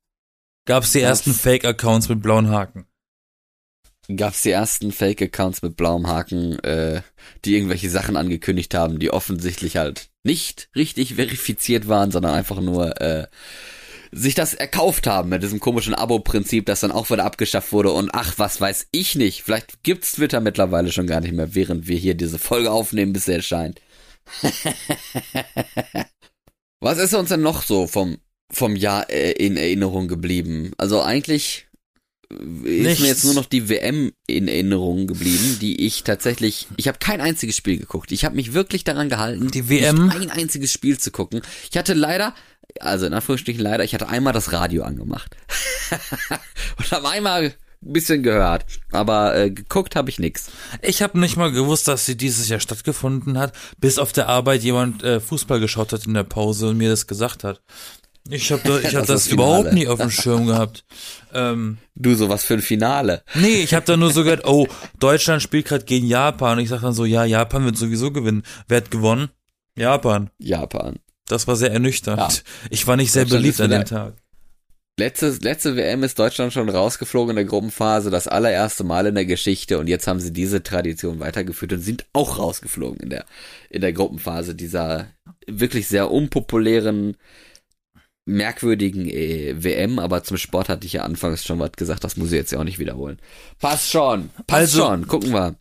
[0.67, 2.87] Gab's die ersten Fake-Accounts mit blauen Haken.
[4.15, 7.03] Gab's die ersten Fake-Accounts mit blauem Haken, äh,
[7.45, 13.01] die irgendwelche Sachen angekündigt haben, die offensichtlich halt nicht richtig verifiziert waren, sondern einfach nur
[13.01, 13.27] äh,
[14.13, 18.11] sich das erkauft haben mit diesem komischen Abo-Prinzip, das dann auch wieder abgeschafft wurde und
[18.13, 19.43] ach, was weiß ich nicht.
[19.43, 23.27] Vielleicht gibt's Twitter mittlerweile schon gar nicht mehr, während wir hier diese Folge aufnehmen, bis
[23.27, 23.81] sie erscheint.
[26.81, 28.19] was ist uns denn noch so vom,
[28.51, 30.73] vom Jahr äh, in Erinnerung geblieben?
[30.79, 31.66] Also eigentlich
[32.29, 33.01] ist Nichts.
[33.01, 37.21] mir jetzt nur noch die WM in Erinnerung geblieben, die ich tatsächlich, ich habe kein
[37.21, 38.13] einziges Spiel geguckt.
[38.13, 40.07] Ich habe mich wirklich daran gehalten, Die WM?
[40.09, 41.41] nicht ein einziges Spiel zu gucken.
[41.71, 42.35] Ich hatte leider,
[42.81, 45.37] also in Anführungsstrichen leider, ich hatte einmal das Radio angemacht
[46.79, 47.55] und habe einmal
[47.85, 50.47] ein bisschen gehört, aber äh, geguckt habe ich nix.
[50.83, 54.63] Ich habe nicht mal gewusst, dass sie dieses Jahr stattgefunden hat, bis auf der Arbeit
[54.63, 57.61] jemand äh, Fußball geschaut hat in der Pause und mir das gesagt hat.
[58.31, 60.85] Ich habe da, ich hab Das das, überhaupt nie auf dem Schirm gehabt.
[61.33, 63.23] Ähm, Du, sowas für ein Finale.
[63.35, 64.67] nee, ich habe da nur so gehört, oh,
[64.99, 66.59] Deutschland spielt gerade gegen Japan.
[66.59, 68.43] Und ich sag dann so, ja, Japan wird sowieso gewinnen.
[68.69, 69.29] Wer hat gewonnen?
[69.77, 70.31] Japan.
[70.39, 70.97] Japan.
[71.27, 72.21] Das war sehr ernüchternd.
[72.21, 72.29] Ja.
[72.71, 74.15] Ich war nicht sehr beliebt an dem Tag.
[74.99, 79.27] Letzte, letzte WM ist Deutschland schon rausgeflogen in der Gruppenphase, das allererste Mal in der
[79.27, 83.27] Geschichte und jetzt haben sie diese Tradition weitergeführt und sind auch rausgeflogen in der,
[83.69, 85.09] in der Gruppenphase dieser
[85.47, 87.19] wirklich sehr unpopulären,
[88.27, 92.29] merkwürdigen äh, WM, aber zum Sport hatte ich ja anfangs schon was gesagt, das muss
[92.29, 93.19] ich jetzt ja auch nicht wiederholen.
[93.61, 95.57] Passt schon, passt Also- schon, gucken wir.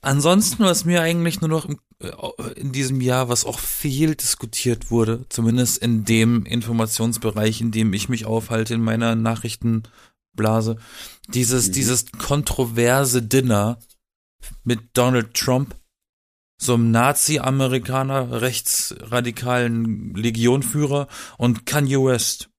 [0.00, 2.10] Ansonsten, was mir eigentlich nur noch im, äh,
[2.56, 8.08] in diesem Jahr, was auch viel diskutiert wurde, zumindest in dem Informationsbereich, in dem ich
[8.08, 10.78] mich aufhalte, in meiner Nachrichtenblase,
[11.28, 11.72] dieses, Mhm.
[11.72, 13.78] dieses kontroverse Dinner
[14.64, 15.76] mit Donald Trump,
[16.62, 21.08] so einem Nazi-Amerikaner, rechtsradikalen Legionführer
[21.38, 22.50] und Kanye West.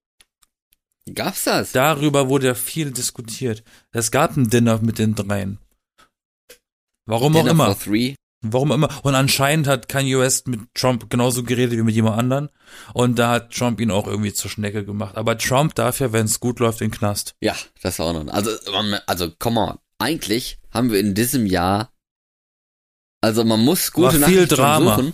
[1.14, 1.72] Gab's das?
[1.72, 3.64] Darüber wurde ja viel diskutiert.
[3.91, 5.60] Es gab ein Dinner mit den dreien.
[7.06, 7.76] Warum auch Dinner immer.
[7.76, 8.16] for three.
[8.45, 8.89] Warum immer?
[9.04, 12.49] Und anscheinend hat Kanye West mit Trump genauso geredet wie mit jemand anderen.
[12.93, 15.16] Und da hat Trump ihn auch irgendwie zur Schnecke gemacht.
[15.16, 17.36] Aber Trump darf ja, wenn es gut läuft, in den Knast.
[17.39, 18.34] Ja, das war auch noch.
[18.34, 18.51] Also,
[19.08, 19.78] also, come on.
[19.97, 21.93] Eigentlich haben wir in diesem Jahr,
[23.24, 24.95] also man muss gute War viel Nachrichten Drama.
[24.95, 25.13] schon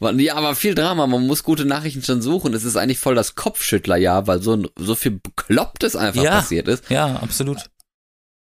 [0.00, 0.20] suchen.
[0.20, 1.06] Ja, aber viel Drama.
[1.06, 2.52] Man muss gute Nachrichten schon suchen.
[2.54, 6.30] Es ist eigentlich voll das Kopfschüttlerjahr, weil so, ein- so viel Beklopptes einfach Ja.
[6.32, 6.90] passiert ist.
[6.90, 7.58] Ja, absolut.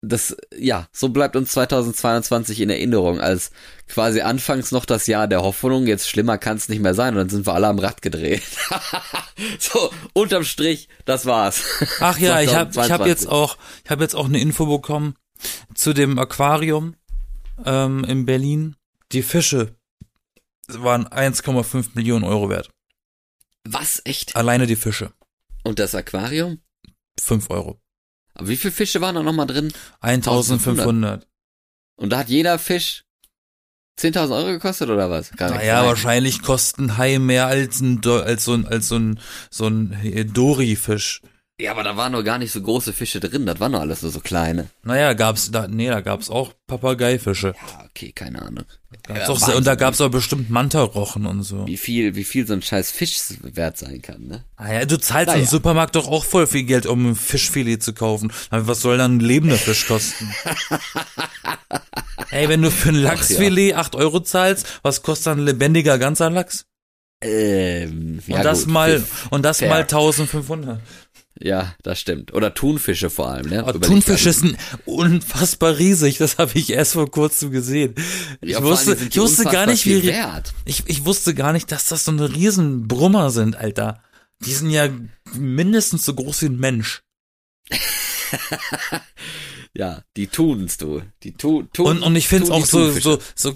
[0.02, 3.50] Das, ja, so bleibt uns 2022 in Erinnerung als
[3.88, 5.86] quasi anfangs noch das Jahr der Hoffnung.
[5.86, 8.42] Jetzt schlimmer kann es nicht mehr sein und dann sind wir alle am Rad gedreht.
[9.58, 11.62] so, unterm Strich, das war's.
[12.00, 13.06] Ach ja, ich habe ich hab 2022.
[13.06, 15.14] jetzt auch, ich habe jetzt auch eine Info bekommen
[15.74, 16.94] zu dem Aquarium
[17.64, 18.76] ähm, in Berlin.
[19.12, 19.76] Die Fische
[20.68, 22.70] waren 1,5 Millionen Euro wert.
[23.64, 24.00] Was?
[24.04, 24.36] Echt?
[24.36, 25.12] Alleine die Fische.
[25.64, 26.60] Und das Aquarium?
[27.20, 27.80] 5 Euro.
[28.34, 29.72] Aber wie viele Fische waren da nochmal drin?
[30.00, 31.26] 1500.
[31.96, 33.04] Und da hat jeder Fisch
[33.98, 35.30] 10.000 Euro gekostet oder was?
[35.32, 35.86] Gar Naja, sein.
[35.88, 41.22] wahrscheinlich kosten Hai mehr als ein, als so ein, als so ein, so ein Dori-Fisch.
[41.58, 43.46] Ja, aber da waren nur gar nicht so große Fische drin.
[43.46, 44.68] Das waren nur alles nur so kleine.
[44.82, 47.54] Naja, gab's da, nee, da gab's auch Papageifische.
[47.56, 48.66] Ja, okay, keine Ahnung.
[49.04, 51.66] Gab's Ja, auch sehr, und da gab's auch bestimmt Mantarochen und so.
[51.66, 54.44] Wie viel, wie viel so ein scheiß Fisch wert sein kann, ne?
[54.58, 55.40] Naja, du zahlst Naja.
[55.40, 58.30] im Supermarkt doch auch voll viel Geld, um ein Fischfilet zu kaufen.
[58.50, 60.28] Aber was soll dann ein lebender Fisch kosten?
[62.30, 66.28] Ey, wenn du für ein Lachsfilet 8 Euro zahlst, was kostet dann ein lebendiger ganzer
[66.28, 66.66] Lachs?
[67.22, 68.72] Ähm, Und ja, das gut.
[68.74, 69.70] mal, und das Fair.
[69.70, 70.80] mal 1500.
[71.40, 72.32] Ja, das stimmt.
[72.32, 73.60] Oder Thunfische vor allem, ne?
[73.60, 74.56] Aber Überleg Thunfische sind
[74.86, 77.94] unfassbar riesig, das habe ich erst vor kurzem gesehen.
[78.40, 80.54] Ich Ja, wusste, ich wusste gar nicht, wie, wert.
[80.64, 84.02] ich, ich wusste gar nicht, dass das so eine riesen Brummer sind, Alter.
[84.40, 84.88] Die sind ja
[85.34, 87.02] mindestens so groß wie ein Mensch.
[89.76, 91.02] Ja, die tun's, du.
[91.22, 93.54] Die tu, tun, Und, und ich finde es auch so, so, so,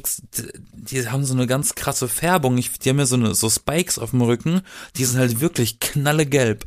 [0.74, 2.58] die haben so eine ganz krasse Färbung.
[2.58, 4.60] Ich, die haben ja so eine, so Spikes auf dem Rücken.
[4.96, 6.66] Die sind halt wirklich knallegelb.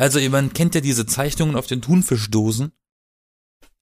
[0.00, 2.72] Also, man kennt ja diese Zeichnungen auf den Thunfischdosen.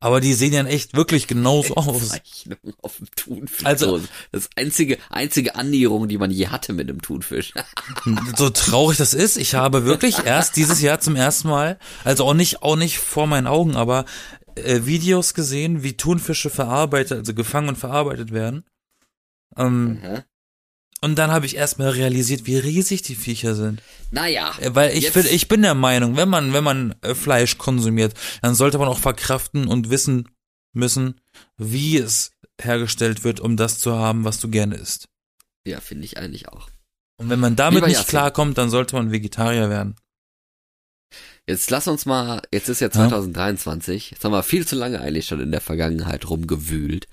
[0.00, 2.08] Aber die sehen ja echt wirklich genauso aus.
[2.10, 3.66] Zeichnung auf dem Thunfisch.
[3.66, 4.00] Also-
[4.30, 7.52] das einzige, einzige Annäherung, die man je hatte mit einem Thunfisch.
[8.36, 12.34] So traurig das ist, ich habe wirklich erst dieses Jahr zum ersten Mal, also auch
[12.34, 14.04] nicht, auch nicht vor meinen Augen, aber
[14.54, 18.64] äh, Videos gesehen, wie Thunfische verarbeitet, also gefangen und verarbeitet werden.
[19.56, 20.22] Ähm, Mhm.
[21.00, 23.82] Und dann habe ich erstmal realisiert, wie riesig die Viecher sind.
[24.10, 24.54] naja.
[24.60, 28.14] Äh, Weil ich, bin, ich bin der Meinung, wenn man, wenn man äh, Fleisch konsumiert,
[28.42, 30.28] dann sollte man auch verkraften und wissen
[30.72, 31.20] müssen,
[31.56, 35.08] wie es hergestellt wird, um das zu haben, was du gerne isst.
[35.66, 36.68] Ja, finde ich eigentlich auch.
[37.16, 38.10] Und wenn man damit Lieber nicht Yassin.
[38.10, 39.96] klarkommt, dann sollte man Vegetarier werden.
[41.46, 42.92] Jetzt lass uns mal, jetzt ist ja Ja.
[42.92, 47.06] 2023, jetzt haben wir viel zu lange eigentlich schon in der Vergangenheit rumgewühlt.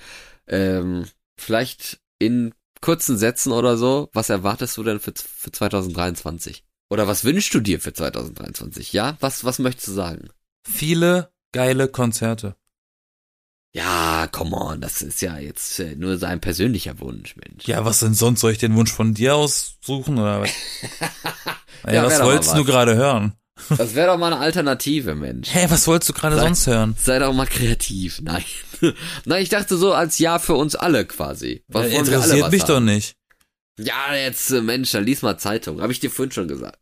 [0.48, 1.06] Ähm,
[1.40, 6.64] vielleicht in kurzen Sätzen oder so, was erwartest du denn für, für 2023?
[6.90, 8.94] Oder was wünschst du dir für 2023?
[8.94, 10.30] Ja, was, was möchtest du sagen?
[10.68, 12.56] Viele geile Konzerte.
[13.74, 17.66] Ja, come on, das ist ja jetzt äh, nur sein persönlicher Wunsch, Mensch.
[17.66, 18.40] Ja, was denn sonst?
[18.40, 20.50] Soll ich den Wunsch von dir aussuchen oder was?
[21.86, 23.34] Ja, Ja, was wolltest du gerade hören?
[23.78, 25.50] Das wäre doch mal eine Alternative, Mensch.
[25.52, 26.96] Hey, was wolltest du gerade sonst hören?
[27.02, 28.20] Sei doch mal kreativ.
[28.22, 28.44] Nein.
[29.26, 31.64] Nein, ich dachte so als Jahr für uns alle quasi.
[31.68, 32.68] Was Ja, alle interessiert mich haben?
[32.70, 33.16] doch nicht.
[33.78, 35.82] Ja, jetzt, äh, Mensch, dann lies mal Zeitung.
[35.82, 36.78] Habe ich dir vorhin schon gesagt.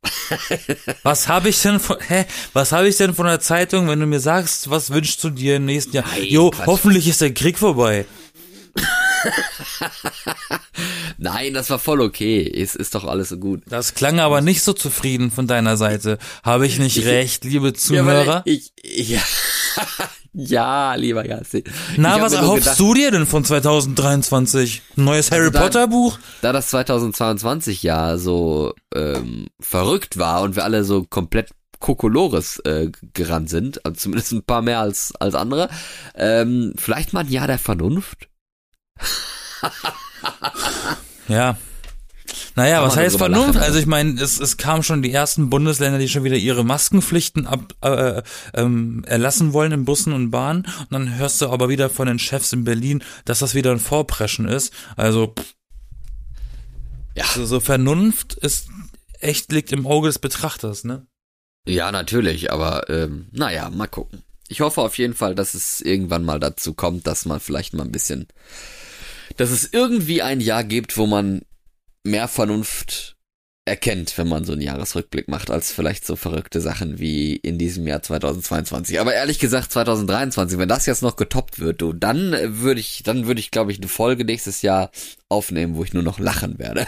[1.03, 4.05] Was habe ich denn von, hä, was habe ich denn von der Zeitung, wenn du
[4.05, 6.05] mir sagst, was wünschst du dir im nächsten Jahr?
[6.11, 6.67] Nein, jo, Quatsch.
[6.67, 8.05] hoffentlich ist der Krieg vorbei.
[11.17, 12.41] Nein, das war voll okay.
[12.41, 13.61] Ist, ist doch alles so gut.
[13.67, 16.17] Das klang aber nicht so zufrieden von deiner Seite.
[16.43, 18.43] Habe ich nicht Ich- recht, liebe Ja, Zuhörer?
[18.45, 19.21] weil ich, ich, ja.
[20.33, 21.63] ja, lieber Jassi.
[21.97, 24.81] Na, was erhoffst gedacht, du dir denn von 2023?
[24.97, 26.17] Ein neues Harry dann- Potter Buch?
[26.41, 32.89] Da das 2022 ja so ähm, verrückt war und wir alle so komplett Kokolores äh,
[33.13, 35.69] gerannt sind, also zumindest ein paar mehr als, als andere,
[36.15, 38.29] ähm, vielleicht mal ein Jahr der Vernunft?
[41.27, 41.57] Ja.
[42.55, 43.55] Naja, Kann was heißt Vernunft?
[43.55, 46.63] lachen, Also ich meine, es, es kamen schon die ersten Bundesländer, die schon wieder ihre
[46.63, 48.21] Maskenpflichten ab, äh,
[48.53, 50.65] ähm, erlassen wollen in Bussen und Bahnen.
[50.81, 53.79] Und dann hörst du aber wieder von den Chefs in Berlin, dass das wieder ein
[53.79, 54.73] Vorpreschen ist.
[54.95, 55.53] Also pff,
[57.15, 57.25] Ja.
[57.25, 58.67] so, so Vernunft ist
[59.19, 61.07] echt liegt im Auge des Betrachters, ne?
[61.65, 64.21] Ja, natürlich, aber ähm, naja, mal gucken.
[64.49, 67.83] Ich hoffe auf jeden Fall, dass es irgendwann mal dazu kommt, dass man vielleicht mal
[67.83, 68.27] ein bisschen,
[69.37, 71.41] dass es irgendwie ein Jahr gibt, wo man
[72.03, 73.13] mehr Vernunft
[73.65, 77.87] erkennt, wenn man so einen Jahresrückblick macht, als vielleicht so verrückte Sachen wie in diesem
[77.87, 78.99] Jahr 2022.
[78.99, 83.25] Aber ehrlich gesagt, 2023, wenn das jetzt noch getoppt wird, du, dann würde ich, dann
[83.25, 84.91] würde ich, glaube ich, eine Folge nächstes Jahr
[85.29, 86.85] aufnehmen, wo ich nur noch lachen werde.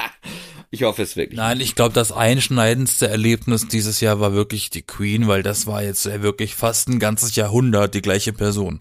[0.70, 1.38] ich hoffe es wirklich.
[1.38, 5.82] Nein, ich glaube, das einschneidendste Erlebnis dieses Jahr war wirklich die Queen, weil das war
[5.82, 8.80] jetzt wirklich fast ein ganzes Jahrhundert die gleiche Person.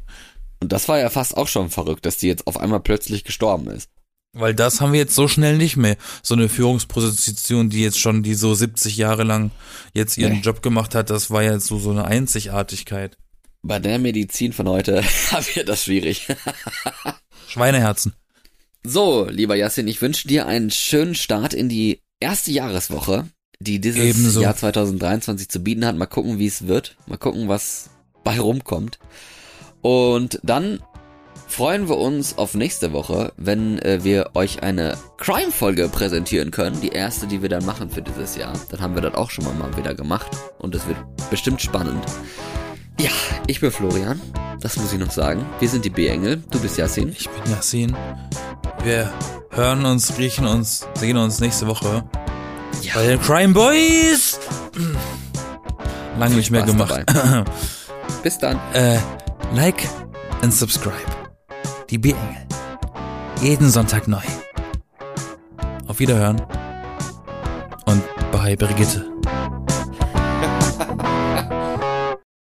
[0.64, 3.68] Und das war ja fast auch schon verrückt, dass die jetzt auf einmal plötzlich gestorben
[3.68, 3.90] ist.
[4.32, 5.98] Weil das haben wir jetzt so schnell nicht mehr.
[6.24, 9.52] So eine Führungsposition, die jetzt schon, die so 70 Jahre lang
[9.94, 10.40] jetzt ihren Nee.
[10.40, 13.18] Job gemacht hat, das war jetzt so, so eine Einzigartigkeit.
[13.62, 16.28] Bei der Medizin von heute haben wir das schwierig.
[17.48, 18.14] Schweineherzen.
[18.84, 23.28] So, lieber Yassin, ich wünsche dir einen schönen Start in die erste Jahreswoche,
[23.60, 24.42] die dieses Ebenso.
[24.42, 25.96] Jahr 2023 zu bieten hat.
[25.98, 26.96] Mal gucken, wie es wird.
[27.06, 27.90] Mal gucken, was
[28.24, 28.98] bei rumkommt.
[29.84, 30.80] Und dann
[31.48, 36.82] freuen wir uns auf nächste Woche, wenn äh, wir euch eine Crime-Folge präsentieren können.
[36.82, 38.54] Die erste, die wir dann machen für dieses Jahr.
[38.72, 40.28] Dann haben wir das auch schon mal, mal wieder gemacht.
[40.58, 40.98] Und es wird
[41.30, 42.04] bestimmt spannend.
[43.00, 43.12] Ja,
[43.46, 44.20] ich bin Florian.
[44.62, 45.46] Das muss ich noch sagen.
[45.60, 46.42] Wir sind die B-Engel.
[46.50, 47.10] Du bist Yassin.
[47.10, 47.96] Ich bin Yassin.
[48.84, 49.12] Wir
[49.52, 52.04] hören uns, riechen uns, sehen uns nächste Woche
[52.82, 52.94] Ja.
[52.96, 54.40] bei den Crime Boys.
[56.20, 57.06] Lange nicht mehr Spaß gemacht.
[58.24, 58.60] Bis dann.
[58.74, 58.98] äh,
[59.54, 59.88] like
[60.42, 60.94] and subscribe.
[61.90, 62.48] Die B-Engel.
[63.42, 64.24] Jeden Sonntag neu.
[65.88, 66.42] Auf Wiederhören.
[67.86, 68.02] Und
[68.32, 69.13] bei Brigitte.